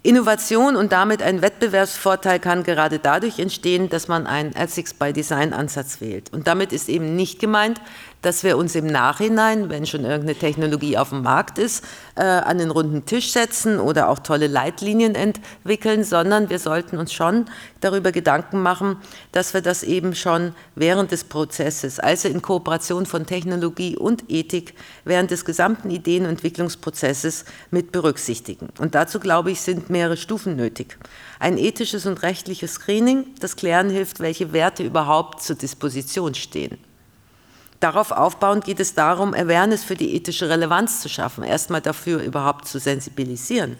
Innovation 0.06 0.76
und 0.76 0.92
damit 0.92 1.20
ein 1.22 1.42
Wettbewerbsvorteil 1.42 2.38
kann 2.38 2.62
gerade 2.62 2.98
dadurch 2.98 3.38
entstehen, 3.38 3.88
dass 3.88 4.06
man 4.06 4.26
einen 4.26 4.54
Ethics 4.54 4.94
by 4.94 5.12
Design 5.12 5.52
Ansatz 5.52 6.00
wählt. 6.00 6.32
Und 6.32 6.46
damit 6.46 6.72
ist 6.72 6.88
eben 6.88 7.16
nicht 7.16 7.40
gemeint, 7.40 7.80
dass 8.22 8.44
wir 8.44 8.56
uns 8.56 8.74
im 8.74 8.86
Nachhinein, 8.86 9.68
wenn 9.70 9.86
schon 9.86 10.04
irgendeine 10.04 10.38
Technologie 10.38 10.96
auf 10.98 11.10
dem 11.10 11.22
Markt 11.22 11.58
ist, 11.58 11.84
äh, 12.14 12.22
an 12.22 12.58
den 12.58 12.70
runden 12.70 13.04
Tisch 13.06 13.32
setzen 13.32 13.78
oder 13.78 14.08
auch 14.08 14.18
tolle 14.18 14.46
Leitlinien 14.46 15.14
entwickeln, 15.14 16.04
sondern 16.04 16.48
wir 16.50 16.58
sollten 16.58 16.98
uns 16.98 17.12
schon 17.12 17.46
darüber 17.80 18.12
Gedanken 18.12 18.62
machen, 18.62 18.96
dass 19.32 19.54
wir 19.54 19.60
das 19.60 19.82
eben 19.82 20.14
schon 20.14 20.54
während 20.74 21.12
des 21.12 21.24
Prozesses, 21.24 21.98
also 21.98 22.28
in 22.28 22.42
Kooperation 22.42 23.06
von 23.06 23.26
Technologie 23.26 23.96
und 23.96 24.24
Ethik, 24.28 24.74
während 25.04 25.30
des 25.30 25.44
gesamten 25.44 25.90
Ideen- 25.90 26.24
und 26.24 26.36
Entwicklungsprozesses 26.36 27.44
mit 27.70 27.92
berücksichtigen. 27.92 28.68
Und 28.78 28.94
dazu, 28.94 29.20
glaube 29.20 29.50
ich, 29.50 29.60
sind 29.60 29.90
mehrere 29.90 30.16
Stufen 30.16 30.56
nötig. 30.56 30.98
Ein 31.38 31.58
ethisches 31.58 32.06
und 32.06 32.22
rechtliches 32.22 32.74
Screening, 32.74 33.26
das 33.40 33.56
klären 33.56 33.90
hilft, 33.90 34.20
welche 34.20 34.52
Werte 34.52 34.82
überhaupt 34.82 35.42
zur 35.42 35.56
Disposition 35.56 36.34
stehen. 36.34 36.78
Darauf 37.80 38.10
aufbauend 38.10 38.64
geht 38.64 38.80
es 38.80 38.94
darum, 38.94 39.34
Awareness 39.34 39.84
für 39.84 39.96
die 39.96 40.14
ethische 40.14 40.48
Relevanz 40.48 41.00
zu 41.00 41.08
schaffen, 41.08 41.44
erstmal 41.44 41.80
dafür 41.82 42.22
überhaupt 42.22 42.66
zu 42.66 42.78
sensibilisieren 42.78 43.76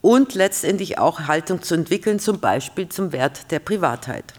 und 0.00 0.34
letztendlich 0.34 0.98
auch 0.98 1.20
Haltung 1.20 1.62
zu 1.62 1.74
entwickeln, 1.74 2.18
zum 2.18 2.40
Beispiel 2.40 2.88
zum 2.88 3.12
Wert 3.12 3.50
der 3.50 3.60
Privatheit. 3.60 4.34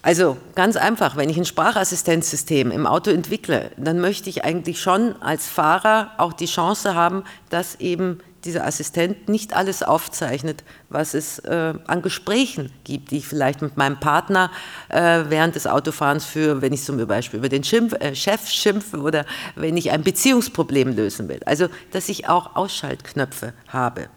Also 0.00 0.36
ganz 0.54 0.76
einfach, 0.76 1.16
wenn 1.16 1.28
ich 1.28 1.36
ein 1.36 1.44
Sprachassistenzsystem 1.44 2.70
im 2.70 2.86
Auto 2.86 3.10
entwickle, 3.10 3.72
dann 3.76 3.98
möchte 3.98 4.30
ich 4.30 4.44
eigentlich 4.44 4.80
schon 4.80 5.20
als 5.20 5.48
Fahrer 5.48 6.12
auch 6.18 6.32
die 6.32 6.46
Chance 6.46 6.94
haben, 6.94 7.24
dass 7.50 7.74
eben 7.76 8.20
dieser 8.44 8.66
Assistent 8.66 9.28
nicht 9.28 9.54
alles 9.54 9.82
aufzeichnet, 9.82 10.64
was 10.88 11.14
es 11.14 11.38
äh, 11.40 11.74
an 11.86 12.02
Gesprächen 12.02 12.72
gibt, 12.84 13.10
die 13.10 13.18
ich 13.18 13.26
vielleicht 13.26 13.62
mit 13.62 13.76
meinem 13.76 13.98
Partner 13.98 14.50
äh, 14.88 15.24
während 15.28 15.54
des 15.54 15.66
Autofahrens 15.66 16.24
führe, 16.24 16.62
wenn 16.62 16.72
ich 16.72 16.82
zum 16.84 17.04
Beispiel 17.06 17.38
über 17.38 17.48
den 17.48 17.64
Schimpf, 17.64 17.94
äh, 17.94 18.14
Chef 18.14 18.48
schimpfe 18.48 18.98
oder 19.00 19.24
wenn 19.56 19.76
ich 19.76 19.90
ein 19.90 20.02
Beziehungsproblem 20.02 20.94
lösen 20.94 21.28
will. 21.28 21.40
Also, 21.44 21.68
dass 21.92 22.08
ich 22.08 22.28
auch 22.28 22.56
Ausschaltknöpfe 22.56 23.54
habe. 23.68 24.08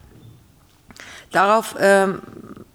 Darauf, 1.30 1.74
ähm, 1.80 2.22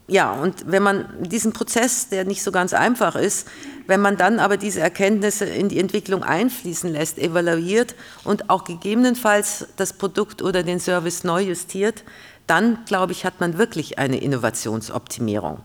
ja, 0.10 0.32
und 0.32 0.72
wenn 0.72 0.84
man 0.84 1.06
diesen 1.22 1.52
Prozess, 1.52 2.08
der 2.08 2.24
nicht 2.24 2.42
so 2.42 2.52
ganz 2.54 2.74
einfach 2.74 3.16
ist, 3.16 3.48
wenn 3.88 4.00
man 4.00 4.16
dann 4.16 4.40
aber 4.40 4.56
diese 4.56 4.80
Erkenntnisse 4.80 5.46
in 5.46 5.68
die 5.68 5.80
Entwicklung 5.80 6.24
einfließen 6.24 6.92
lässt, 6.92 7.18
evaluiert 7.18 7.94
und 8.24 8.50
auch 8.50 8.64
gegebenenfalls 8.64 9.68
das 9.76 9.92
Produkt 9.94 10.42
oder 10.42 10.64
den 10.64 10.80
Service 10.80 11.26
neu 11.26 11.42
justiert, 11.42 12.06
dann, 12.48 12.80
glaube 12.86 13.12
ich, 13.12 13.26
hat 13.26 13.42
man 13.42 13.58
wirklich 13.58 14.00
eine 14.00 14.18
Innovationsoptimierung. 14.18 15.60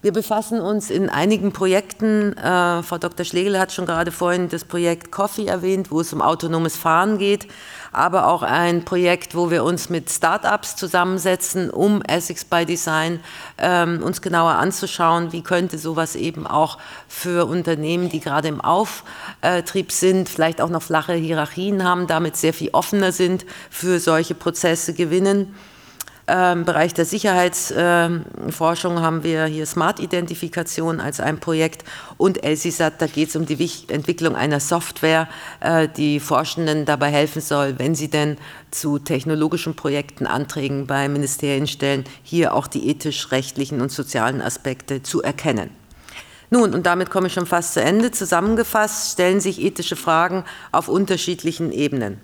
Wir 0.00 0.12
befassen 0.12 0.60
uns 0.60 0.90
in 0.90 1.10
einigen 1.10 1.52
Projekten, 1.52 2.32
äh, 2.36 2.84
Frau 2.84 2.98
Dr. 2.98 3.26
Schlegel 3.26 3.58
hat 3.58 3.72
schon 3.72 3.84
gerade 3.84 4.12
vorhin 4.12 4.48
das 4.48 4.64
Projekt 4.64 5.10
Coffee 5.10 5.46
erwähnt, 5.46 5.90
wo 5.90 6.00
es 6.00 6.12
um 6.12 6.22
autonomes 6.22 6.76
Fahren 6.76 7.18
geht, 7.18 7.48
aber 7.90 8.28
auch 8.28 8.44
ein 8.44 8.84
Projekt, 8.84 9.34
wo 9.34 9.50
wir 9.50 9.64
uns 9.64 9.90
mit 9.90 10.08
Startups 10.08 10.76
zusammensetzen, 10.76 11.68
um 11.68 12.00
Essex 12.02 12.44
by 12.44 12.64
Design 12.64 13.18
ähm, 13.58 14.00
uns 14.04 14.22
genauer 14.22 14.52
anzuschauen, 14.52 15.32
wie 15.32 15.42
könnte 15.42 15.78
sowas 15.78 16.14
eben 16.14 16.46
auch 16.46 16.78
für 17.08 17.46
Unternehmen, 17.46 18.08
die 18.08 18.20
gerade 18.20 18.46
im 18.46 18.60
Auftrieb 18.60 19.90
sind, 19.90 20.28
vielleicht 20.28 20.60
auch 20.60 20.70
noch 20.70 20.82
flache 20.82 21.14
Hierarchien 21.14 21.82
haben, 21.82 22.06
damit 22.06 22.36
sehr 22.36 22.54
viel 22.54 22.70
offener 22.70 23.10
sind, 23.10 23.44
für 23.68 23.98
solche 23.98 24.36
Prozesse 24.36 24.94
gewinnen. 24.94 25.56
Im 26.28 26.66
Bereich 26.66 26.92
der 26.92 27.06
Sicherheitsforschung 27.06 29.00
haben 29.00 29.22
wir 29.22 29.46
hier 29.46 29.64
Smart-Identifikation 29.64 31.00
als 31.00 31.20
ein 31.20 31.40
Projekt 31.40 31.84
und 32.18 32.44
LCSAT, 32.44 33.00
da 33.00 33.06
geht 33.06 33.30
es 33.30 33.36
um 33.36 33.46
die 33.46 33.70
Entwicklung 33.88 34.36
einer 34.36 34.60
Software, 34.60 35.26
äh, 35.60 35.88
die 35.88 36.20
Forschenden 36.20 36.84
dabei 36.84 37.08
helfen 37.08 37.40
soll, 37.40 37.78
wenn 37.78 37.94
sie 37.94 38.10
denn 38.10 38.36
zu 38.70 38.98
technologischen 38.98 39.74
Projekten 39.74 40.26
Anträgen 40.26 40.86
bei 40.86 41.08
Ministerien 41.08 41.66
stellen, 41.66 42.04
hier 42.22 42.52
auch 42.52 42.66
die 42.66 42.90
ethisch-rechtlichen 42.90 43.80
und 43.80 43.90
sozialen 43.90 44.42
Aspekte 44.42 45.02
zu 45.02 45.22
erkennen. 45.22 45.70
Nun, 46.50 46.74
und 46.74 46.84
damit 46.84 47.08
komme 47.08 47.28
ich 47.28 47.32
schon 47.32 47.46
fast 47.46 47.72
zu 47.72 47.80
Ende. 47.80 48.10
Zusammengefasst 48.10 49.14
stellen 49.14 49.40
sich 49.40 49.62
ethische 49.62 49.96
Fragen 49.96 50.44
auf 50.72 50.88
unterschiedlichen 50.88 51.72
Ebenen. 51.72 52.20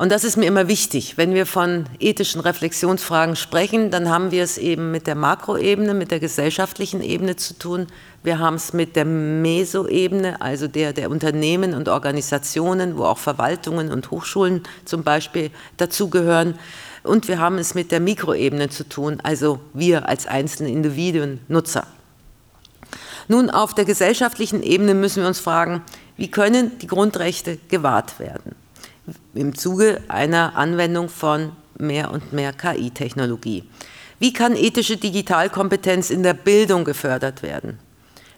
Und 0.00 0.12
das 0.12 0.22
ist 0.22 0.36
mir 0.36 0.46
immer 0.46 0.68
wichtig. 0.68 1.18
Wenn 1.18 1.34
wir 1.34 1.44
von 1.44 1.86
ethischen 1.98 2.40
Reflexionsfragen 2.40 3.34
sprechen, 3.34 3.90
dann 3.90 4.08
haben 4.08 4.30
wir 4.30 4.44
es 4.44 4.56
eben 4.56 4.92
mit 4.92 5.08
der 5.08 5.16
Makroebene, 5.16 5.92
mit 5.92 6.12
der 6.12 6.20
gesellschaftlichen 6.20 7.02
Ebene 7.02 7.34
zu 7.34 7.58
tun. 7.58 7.88
Wir 8.22 8.38
haben 8.38 8.54
es 8.54 8.72
mit 8.72 8.94
der 8.94 9.04
Mesoebene, 9.04 10.40
also 10.40 10.68
der 10.68 10.92
der 10.92 11.10
Unternehmen 11.10 11.74
und 11.74 11.88
Organisationen, 11.88 12.96
wo 12.96 13.06
auch 13.06 13.18
Verwaltungen 13.18 13.90
und 13.90 14.12
Hochschulen 14.12 14.62
zum 14.84 15.02
Beispiel 15.02 15.50
dazugehören. 15.78 16.56
Und 17.02 17.26
wir 17.26 17.40
haben 17.40 17.58
es 17.58 17.74
mit 17.74 17.90
der 17.90 17.98
Mikroebene 17.98 18.68
zu 18.68 18.88
tun, 18.88 19.18
also 19.24 19.58
wir 19.74 20.08
als 20.08 20.28
einzelne 20.28 20.70
Individuen, 20.70 21.40
Nutzer. 21.48 21.88
Nun, 23.26 23.50
auf 23.50 23.74
der 23.74 23.84
gesellschaftlichen 23.84 24.62
Ebene 24.62 24.94
müssen 24.94 25.22
wir 25.22 25.28
uns 25.28 25.40
fragen, 25.40 25.82
wie 26.16 26.30
können 26.30 26.78
die 26.78 26.86
Grundrechte 26.86 27.58
gewahrt 27.68 28.20
werden? 28.20 28.54
Im 29.34 29.54
Zuge 29.54 30.00
einer 30.08 30.56
Anwendung 30.56 31.08
von 31.08 31.52
mehr 31.78 32.10
und 32.10 32.32
mehr 32.32 32.52
KI-Technologie. 32.52 33.64
Wie 34.18 34.32
kann 34.32 34.56
ethische 34.56 34.96
Digitalkompetenz 34.96 36.10
in 36.10 36.22
der 36.22 36.34
Bildung 36.34 36.84
gefördert 36.84 37.42
werden? 37.42 37.78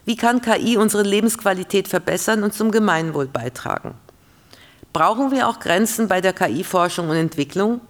Wie 0.05 0.15
kann 0.15 0.41
KI 0.41 0.77
unsere 0.77 1.03
Lebensqualität 1.03 1.87
verbessern 1.87 2.43
und 2.43 2.53
zum 2.53 2.71
Gemeinwohl 2.71 3.27
beitragen? 3.27 3.95
Brauchen 4.93 5.31
wir 5.31 5.47
auch 5.47 5.59
Grenzen 5.59 6.07
bei 6.07 6.21
der 6.21 6.33
KI-Forschung 6.33 7.09
und 7.09 7.15
Entwicklung? 7.15 7.81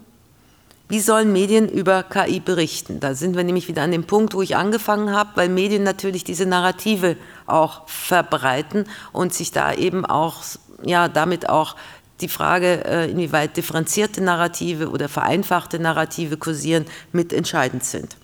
Wie 0.88 1.00
sollen 1.00 1.32
Medien 1.32 1.68
über 1.68 2.02
KI 2.02 2.40
berichten? 2.40 3.00
Da 3.00 3.14
sind 3.14 3.34
wir 3.34 3.44
nämlich 3.44 3.66
wieder 3.66 3.82
an 3.82 3.92
dem 3.92 4.04
Punkt, 4.04 4.34
wo 4.34 4.42
ich 4.42 4.56
angefangen 4.56 5.10
habe, 5.10 5.30
weil 5.36 5.48
Medien 5.48 5.82
natürlich 5.82 6.22
diese 6.22 6.44
Narrative 6.44 7.16
auch 7.46 7.88
verbreiten 7.88 8.84
und 9.10 9.32
sich 9.32 9.52
da 9.52 9.72
eben 9.72 10.04
auch, 10.04 10.42
ja, 10.84 11.08
damit 11.08 11.48
auch 11.48 11.76
die 12.22 12.28
Frage, 12.28 12.84
äh, 12.84 13.10
inwieweit 13.10 13.56
differenzierte 13.56 14.22
Narrative 14.22 14.88
oder 14.88 15.08
vereinfachte 15.08 15.78
Narrative 15.78 16.36
kursieren, 16.36 16.86
mitentscheidend 17.12 17.84
sind. 17.84 18.16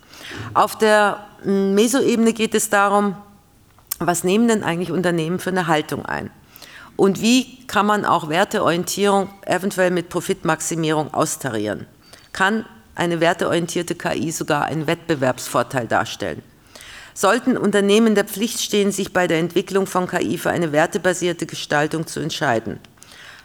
Auf 0.55 0.79
der 0.79 1.27
hm, 1.43 1.75
Mesoebene 1.75 2.33
geht 2.33 2.55
es 2.55 2.71
darum, 2.71 3.17
was 3.99 4.25
nehmen 4.25 4.49
denn 4.49 4.63
eigentlich 4.63 4.93
Unternehmen 4.93 5.41
für 5.41 5.51
eine 5.51 5.67
Haltung 5.67 6.07
ein? 6.07 6.31
Und 6.97 7.21
wie 7.21 7.65
kann 7.67 7.87
man 7.87 8.05
auch 8.05 8.29
Werteorientierung 8.29 9.29
eventuell 9.45 9.91
mit 9.91 10.09
Profitmaximierung 10.09 11.15
austarieren? 11.15 11.87
Kann 12.33 12.65
eine 12.95 13.21
werteorientierte 13.21 13.95
KI 13.95 14.33
sogar 14.33 14.65
einen 14.65 14.87
Wettbewerbsvorteil 14.87 15.87
darstellen? 15.87 16.43
Sollten 17.15 17.57
Unternehmen 17.57 18.15
der 18.15 18.25
Pflicht 18.25 18.61
stehen, 18.61 18.93
sich 18.93 19.13
bei 19.13 19.27
der 19.27 19.39
Entwicklung 19.39 19.87
von 19.87 20.07
KI 20.07 20.39
für 20.39 20.51
eine 20.51 20.71
wertebasierte 20.71 21.47
Gestaltung 21.47 22.07
zu 22.07 22.21
entscheiden? 22.21 22.79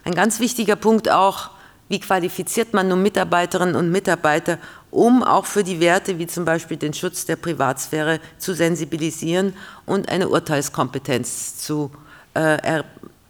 Ein 0.03 0.15
ganz 0.15 0.39
wichtiger 0.39 0.75
Punkt 0.75 1.09
auch, 1.09 1.49
wie 1.89 1.99
qualifiziert 1.99 2.73
man 2.73 2.87
nun 2.87 3.01
Mitarbeiterinnen 3.01 3.75
und 3.75 3.91
Mitarbeiter, 3.91 4.57
um 4.91 5.23
auch 5.23 5.45
für 5.45 5.63
die 5.63 5.79
Werte 5.79 6.17
wie 6.19 6.27
zum 6.27 6.45
Beispiel 6.45 6.77
den 6.77 6.93
Schutz 6.93 7.25
der 7.25 7.35
Privatsphäre 7.35 8.19
zu 8.37 8.53
sensibilisieren 8.53 9.53
und 9.85 10.09
eine 10.09 10.29
Urteilskompetenz 10.29 11.57
zu, 11.57 11.91
äh, 12.35 12.81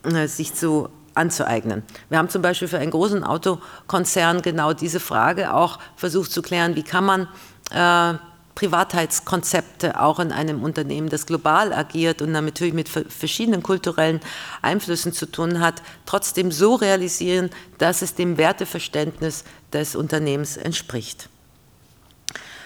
äh, 0.04 0.28
sich 0.28 0.54
zu 0.54 0.90
anzueignen. 1.16 1.84
Wir 2.10 2.18
haben 2.18 2.30
zum 2.30 2.42
Beispiel 2.42 2.68
für 2.68 2.80
einen 2.80 2.92
großen 2.92 3.24
Autokonzern 3.24 4.42
genau 4.42 4.74
diese 4.74 5.00
Frage 5.00 5.54
auch 5.54 5.80
versucht 5.96 6.32
zu 6.32 6.42
klären, 6.42 6.76
wie 6.76 6.84
kann 6.84 7.06
man 7.06 7.28
äh, 7.72 8.18
Privatheitskonzepte 8.56 10.00
auch 10.00 10.20
in 10.20 10.32
einem 10.32 10.64
Unternehmen, 10.64 11.10
das 11.10 11.26
global 11.26 11.74
agiert 11.74 12.22
und 12.22 12.32
natürlich 12.32 12.74
mit 12.74 12.90
verschiedenen 12.90 13.64
kulturellen 13.64 14.20
Einflüssen 14.62 15.12
zu 15.14 15.26
tun 15.26 15.60
hat, 15.60 15.82
trotzdem 16.06 16.52
so 16.52 16.76
realisieren, 16.76 17.50
dass 17.80 18.02
es 18.02 18.16
dem 18.16 18.38
Werteverständnis 18.38 19.44
des 19.72 19.96
Unternehmens 19.96 20.58
entspricht. 20.58 21.30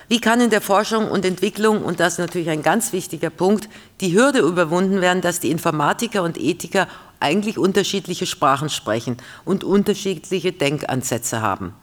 Wie 0.09 0.21
kann 0.21 0.39
in 0.39 0.49
der 0.49 0.61
Forschung 0.61 1.09
und 1.11 1.25
Entwicklung, 1.25 1.83
und 1.83 1.99
das 1.99 2.13
ist 2.13 2.19
natürlich 2.19 2.49
ein 2.49 2.63
ganz 2.63 2.93
wichtiger 2.93 3.29
Punkt, 3.29 3.67
die 3.99 4.13
Hürde 4.13 4.39
überwunden 4.39 5.01
werden, 5.01 5.21
dass 5.21 5.41
die 5.41 5.51
Informatiker 5.51 6.23
und 6.23 6.37
Ethiker 6.37 6.87
eigentlich 7.19 7.57
unterschiedliche 7.57 8.25
Sprachen 8.25 8.69
sprechen 8.69 9.17
und 9.43 9.65
unterschiedliche 9.65 10.53
Denkansätze 10.53 11.41
haben? 11.41 11.73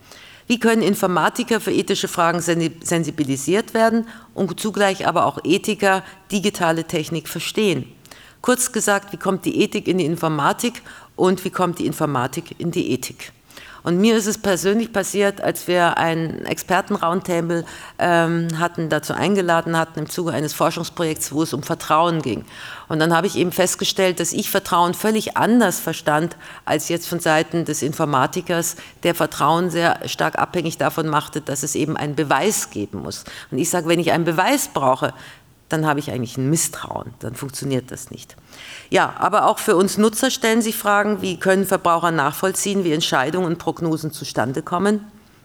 Wie 0.46 0.60
können 0.60 0.82
Informatiker 0.82 1.60
für 1.60 1.72
ethische 1.72 2.08
Fragen 2.08 2.40
sensibilisiert 2.40 3.72
werden 3.72 4.06
und 4.34 4.60
zugleich 4.60 5.06
aber 5.06 5.24
auch 5.24 5.38
Ethiker 5.42 6.02
digitale 6.30 6.84
Technik 6.84 7.28
verstehen? 7.28 7.90
Kurz 8.42 8.72
gesagt, 8.72 9.12
wie 9.12 9.16
kommt 9.16 9.46
die 9.46 9.62
Ethik 9.62 9.88
in 9.88 9.96
die 9.96 10.04
Informatik 10.04 10.82
und 11.16 11.42
wie 11.46 11.50
kommt 11.50 11.78
die 11.78 11.86
Informatik 11.86 12.56
in 12.58 12.70
die 12.70 12.90
Ethik? 12.90 13.32
Und 13.84 13.98
mir 13.98 14.16
ist 14.16 14.26
es 14.26 14.38
persönlich 14.38 14.94
passiert, 14.94 15.42
als 15.42 15.68
wir 15.68 15.98
ein 15.98 16.46
Experten-Roundtable 16.46 17.66
ähm, 17.98 18.48
hatten, 18.58 18.88
dazu 18.88 19.12
eingeladen 19.12 19.78
hatten 19.78 19.98
im 20.00 20.08
Zuge 20.08 20.32
eines 20.32 20.54
Forschungsprojekts, 20.54 21.32
wo 21.32 21.42
es 21.42 21.52
um 21.52 21.62
Vertrauen 21.62 22.22
ging. 22.22 22.46
Und 22.88 22.98
dann 22.98 23.14
habe 23.14 23.26
ich 23.26 23.36
eben 23.36 23.52
festgestellt, 23.52 24.20
dass 24.20 24.32
ich 24.32 24.50
Vertrauen 24.50 24.94
völlig 24.94 25.36
anders 25.36 25.80
verstand 25.80 26.36
als 26.64 26.88
jetzt 26.88 27.06
von 27.06 27.20
Seiten 27.20 27.66
des 27.66 27.82
Informatikers, 27.82 28.76
der 29.02 29.14
Vertrauen 29.14 29.68
sehr 29.68 30.08
stark 30.08 30.38
abhängig 30.38 30.78
davon 30.78 31.06
machte, 31.06 31.42
dass 31.42 31.62
es 31.62 31.74
eben 31.74 31.98
einen 31.98 32.14
Beweis 32.14 32.70
geben 32.70 33.02
muss. 33.02 33.24
Und 33.50 33.58
ich 33.58 33.68
sage, 33.68 33.86
wenn 33.86 34.00
ich 34.00 34.12
einen 34.12 34.24
Beweis 34.24 34.70
brauche, 34.72 35.12
dann 35.74 35.86
habe 35.86 35.98
ich 35.98 36.12
eigentlich 36.12 36.36
ein 36.36 36.48
Misstrauen, 36.50 37.12
dann 37.18 37.34
funktioniert 37.34 37.90
das 37.90 38.10
nicht. 38.10 38.36
Ja, 38.90 39.14
aber 39.18 39.46
auch 39.46 39.58
für 39.58 39.74
uns 39.74 39.98
Nutzer 39.98 40.30
stellen 40.30 40.62
sich 40.62 40.76
Fragen, 40.76 41.20
wie 41.20 41.36
können 41.36 41.66
Verbraucher 41.66 42.12
nachvollziehen, 42.12 42.84
wie 42.84 42.92
Entscheidungen 42.92 43.46
und 43.46 43.58
Prognosen 43.58 44.12
zustande 44.12 44.62
kommen? 44.62 45.00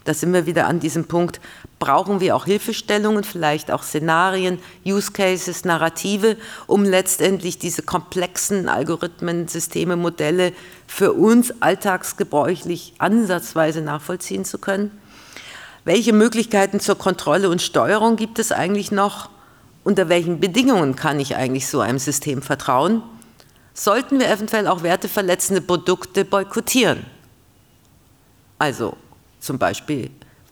Da 0.06 0.14
sind 0.14 0.32
wir 0.32 0.46
wieder 0.46 0.68
an 0.68 0.80
diesem 0.80 1.06
Punkt, 1.06 1.42
brauchen 1.80 2.20
wir 2.20 2.36
auch 2.36 2.46
Hilfestellungen, 2.46 3.24
vielleicht 3.24 3.72
auch 3.72 3.82
Szenarien, 3.82 4.60
Use 4.86 5.12
Cases, 5.12 5.66
Narrative, 5.66 6.38
um 6.68 6.84
letztendlich 6.84 7.58
diese 7.58 7.82
komplexen 7.82 8.70
Algorithmen, 8.70 9.48
Systeme, 9.48 9.96
Modelle 9.96 10.54
für 10.86 11.14
uns 11.14 11.54
alltagsgebräuchlich 11.60 12.94
ansatzweise 13.00 13.82
nachvollziehen 13.82 14.46
zu 14.46 14.60
können? 14.60 14.92
Welche 15.86 16.14
Möglichkeiten 16.14 16.80
zur 16.80 17.00
Kontrolle 17.00 17.50
und 17.50 17.64
Steuerung 17.64 18.16
gibt 18.16 18.38
es 18.38 18.52
eigentlich 18.52 18.92
noch? 18.92 19.30
Unter 19.90 20.08
welchen 20.08 20.40
Bedingungen 20.40 20.96
kann 20.96 21.20
ich 21.20 21.36
eigentlich 21.36 21.66
so 21.66 21.80
einem 21.80 21.98
System 21.98 22.44
vertrauen? 22.44 23.02
Sollten 23.74 24.20
wir 24.20 24.30
eventuell 24.30 24.68
auch 24.68 24.84
werteverletzende 24.84 25.62
Produkte 25.62 26.26
boykottieren? 26.26 27.08
Also 28.60 28.96
zum 29.40 29.58
Beispiel 29.58 30.12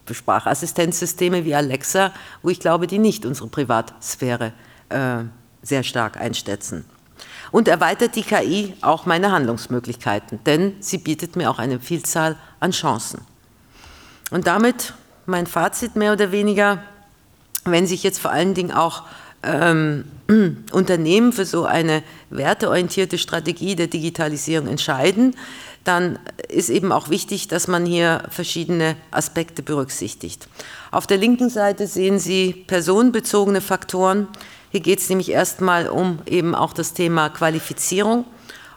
Sprachassistenzsysteme 0.10 1.46
wie 1.46 1.54
Alexa, 1.54 2.14
wo 2.42 2.50
ich 2.50 2.60
glaube, 2.60 2.88
die 2.88 2.98
nicht 2.98 3.28
unsere 3.28 3.48
Privatsphäre 3.48 4.54
äh, 4.90 5.26
sehr 5.62 5.84
stark 5.84 6.18
einschätzen. 6.18 6.86
Und 7.52 7.68
erweitert 7.68 8.16
die 8.16 8.24
KI 8.24 8.74
auch 8.82 9.06
meine 9.06 9.32
Handlungsmöglichkeiten, 9.32 10.40
denn 10.48 10.78
sie 10.80 10.98
bietet 10.98 11.36
mir 11.36 11.52
auch 11.52 11.60
eine 11.60 11.80
Vielzahl 11.80 12.38
an 12.60 12.72
Chancen. 12.72 13.22
Und 14.32 14.48
damit 14.48 14.96
mein 15.28 15.46
Fazit 15.46 15.96
mehr 15.96 16.14
oder 16.14 16.32
weniger, 16.32 16.80
wenn 17.72 17.86
sich 17.86 18.02
jetzt 18.02 18.20
vor 18.20 18.32
allen 18.32 18.54
Dingen 18.54 18.72
auch 18.72 19.04
ähm, 19.44 20.06
Unternehmen 20.72 21.32
für 21.32 21.46
so 21.46 21.66
eine 21.66 22.04
werteorientierte 22.30 23.18
Strategie 23.18 23.76
der 23.76 23.88
Digitalisierung 23.88 24.68
entscheiden, 24.68 25.36
dann 25.84 26.20
ist 26.50 26.70
eben 26.70 26.92
auch 26.92 27.10
wichtig, 27.10 27.48
dass 27.48 27.68
man 27.68 27.86
hier 27.86 28.24
verschiedene 28.30 28.98
Aspekte 29.12 29.64
berücksichtigt. 29.64 30.50
Auf 30.92 31.08
der 31.08 31.18
linken 31.18 31.50
Seite 31.50 31.88
sehen 31.88 32.20
Sie 32.20 32.66
personenbezogene 32.68 33.62
Faktoren. 33.62 34.28
Hier 34.70 34.82
geht 34.82 35.00
es 35.00 35.08
nämlich 35.08 35.32
erstmal 35.32 35.88
um 35.88 36.20
eben 36.26 36.56
auch 36.56 36.74
das 36.74 36.94
Thema 36.94 37.30
Qualifizierung. 37.30 38.26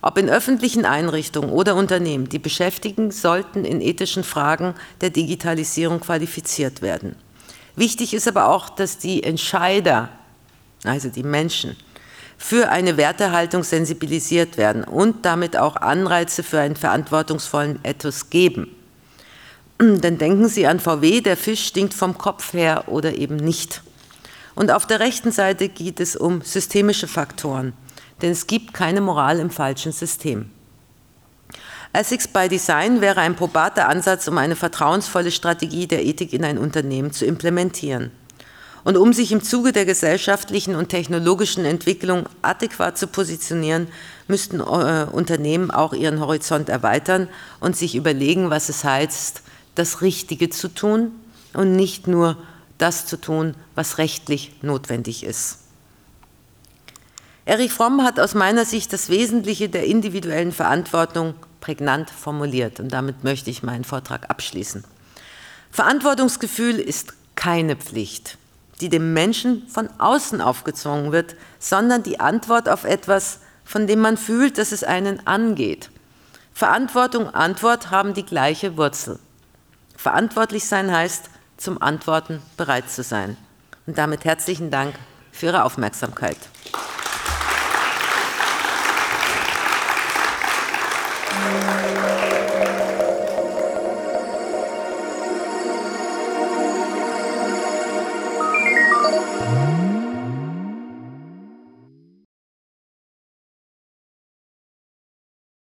Ob 0.03 0.17
in 0.17 0.31
öffentlichen 0.31 0.87
Einrichtungen 0.87 1.51
oder 1.51 1.75
Unternehmen, 1.75 2.29
die 2.29 2.39
Beschäftigten 2.39 3.11
sollten 3.11 3.65
in 3.65 3.81
ethischen 3.81 4.25
Fragen 4.25 4.75
der 5.01 5.11
Digitalisierung 5.11 6.01
qualifiziert 6.01 6.81
werden. 6.81 7.17
Wichtig 7.77 8.15
ist 8.15 8.29
aber 8.29 8.49
auch, 8.49 8.71
dass 8.71 8.99
die 8.99 9.23
Entscheider, 9.23 10.09
also 10.85 11.09
die 11.09 11.23
Menschen, 11.23 11.77
für 12.39 12.71
eine 12.71 12.97
Wertehaltung 12.97 13.63
sensibilisiert 13.63 14.57
werden 14.57 14.83
und 14.83 15.27
damit 15.27 15.57
auch 15.57 15.77
Anreize 15.77 16.43
für 16.43 16.61
einen 16.61 16.77
verantwortungsvollen 16.77 17.81
Ethos 17.83 18.31
geben. 18.31 18.75
Denn 19.81 20.19
denken 20.19 20.49
Sie 20.49 20.67
an 20.67 20.81
VW, 20.81 21.21
der 21.21 21.37
Fisch 21.37 21.67
stinkt 21.67 21.93
vom 21.95 22.17
Kopf 22.17 22.55
her 22.55 22.85
oder 22.89 23.15
eben 23.15 23.37
nicht. 23.37 23.83
Und 24.55 24.71
auf 24.71 24.87
der 24.87 25.01
rechten 25.01 25.33
Seite 25.33 25.69
geht 25.69 26.01
es 26.01 26.17
um 26.17 26.43
systemische 26.43 27.09
Faktoren, 27.09 27.73
denn 28.21 28.33
es 28.33 28.47
gibt 28.47 28.75
keine 28.75 29.01
Moral 29.01 29.39
im 29.39 29.49
falschen 29.49 29.93
System. 29.93 30.51
Ethics 31.93 32.29
by 32.29 32.49
Design 32.49 33.01
wäre 33.01 33.21
ein 33.21 33.37
probater 33.37 33.89
Ansatz, 33.89 34.29
um 34.29 34.39
eine 34.39 34.57
vertrauensvolle 34.57 35.31
Strategie 35.31 35.87
der 35.87 36.05
Ethik 36.05 36.33
in 36.33 36.45
ein 36.45 36.59
Unternehmen 36.59 37.13
zu 37.13 37.25
implementieren. 37.25 38.13
Und 38.83 38.97
um 38.97 39.13
sich 39.13 39.33
im 39.33 39.43
Zuge 39.43 39.73
der 39.73 39.85
gesellschaftlichen 39.85 40.75
und 40.75 40.89
technologischen 40.89 41.65
Entwicklung 41.65 42.29
adäquat 42.43 42.97
zu 42.97 43.07
positionieren, 43.07 43.89
müssten 44.27 44.61
äh, 44.61 45.07
Unternehmen 45.11 45.71
auch 45.71 45.93
ihren 45.93 46.21
Horizont 46.21 46.69
erweitern 46.69 47.29
und 47.61 47.77
sich 47.77 47.95
überlegen, 47.95 48.51
was 48.51 48.69
es 48.69 48.85
heißt, 48.85 49.43
das 49.75 50.01
Richtige 50.01 50.49
zu 50.51 50.69
tun 50.69 51.13
und 51.53 51.77
nicht 51.77 52.07
nur 52.07 52.37
das 52.79 53.07
zu 53.07 53.21
tun, 53.21 53.55
was 53.75 53.99
rechtlich 53.99 54.53
notwendig 54.63 55.25
ist. 55.25 55.59
Erich 57.45 57.73
Fromm 57.73 58.03
hat 58.03 58.21
aus 58.21 58.35
meiner 58.35 58.65
Sicht 58.65 58.93
das 58.93 59.09
Wesentliche 59.09 59.69
der 59.69 59.85
individuellen 59.85 60.53
Verantwortung 60.53 61.35
prägnant 61.61 62.11
formuliert 62.11 62.81
und 62.81 62.91
damit 62.91 63.25
möchte 63.25 63.51
ich 63.51 63.63
meinen 63.63 63.85
Vortrag 63.85 64.31
abschließen. 64.31 64.85
Verantwortungsgefühl 65.71 66.77
ist 66.77 67.15
keine 67.35 67.77
Pflicht, 67.77 68.39
die 68.81 68.89
dem 68.89 69.13
Menschen 69.13 69.67
von 69.69 69.89
außen 69.99 70.41
aufgezwungen 70.41 71.13
wird, 71.13 71.37
sondern 71.59 72.03
die 72.03 72.21
Antwort 72.21 72.69
auf 72.69 72.85
etwas, 72.85 73.41
von 73.65 73.87
dem 73.87 74.01
man 74.01 74.17
fühlt, 74.17 74.59
dass 74.59 74.73
es 74.73 74.85
einen 74.85 75.27
angeht. 75.27 75.91
Verantwortung 76.53 77.29
Antwort 77.31 77.91
haben 77.91 78.15
die 78.15 78.25
gleiche 78.25 78.77
Wurzel. 78.77 79.19
Verantwortlich 79.97 80.67
sein 80.67 80.91
heißt, 80.91 81.31
zum 81.57 81.81
Antworten 81.81 82.43
bereit 82.57 82.91
zu 82.91 83.03
sein. 83.03 83.37
Und 83.87 83.99
damit 83.99 84.25
herzlichen 84.25 84.71
Dank 84.71 84.95
für 85.31 85.47
Ihre 85.47 85.65
Aufmerksamkeit. 85.65 86.39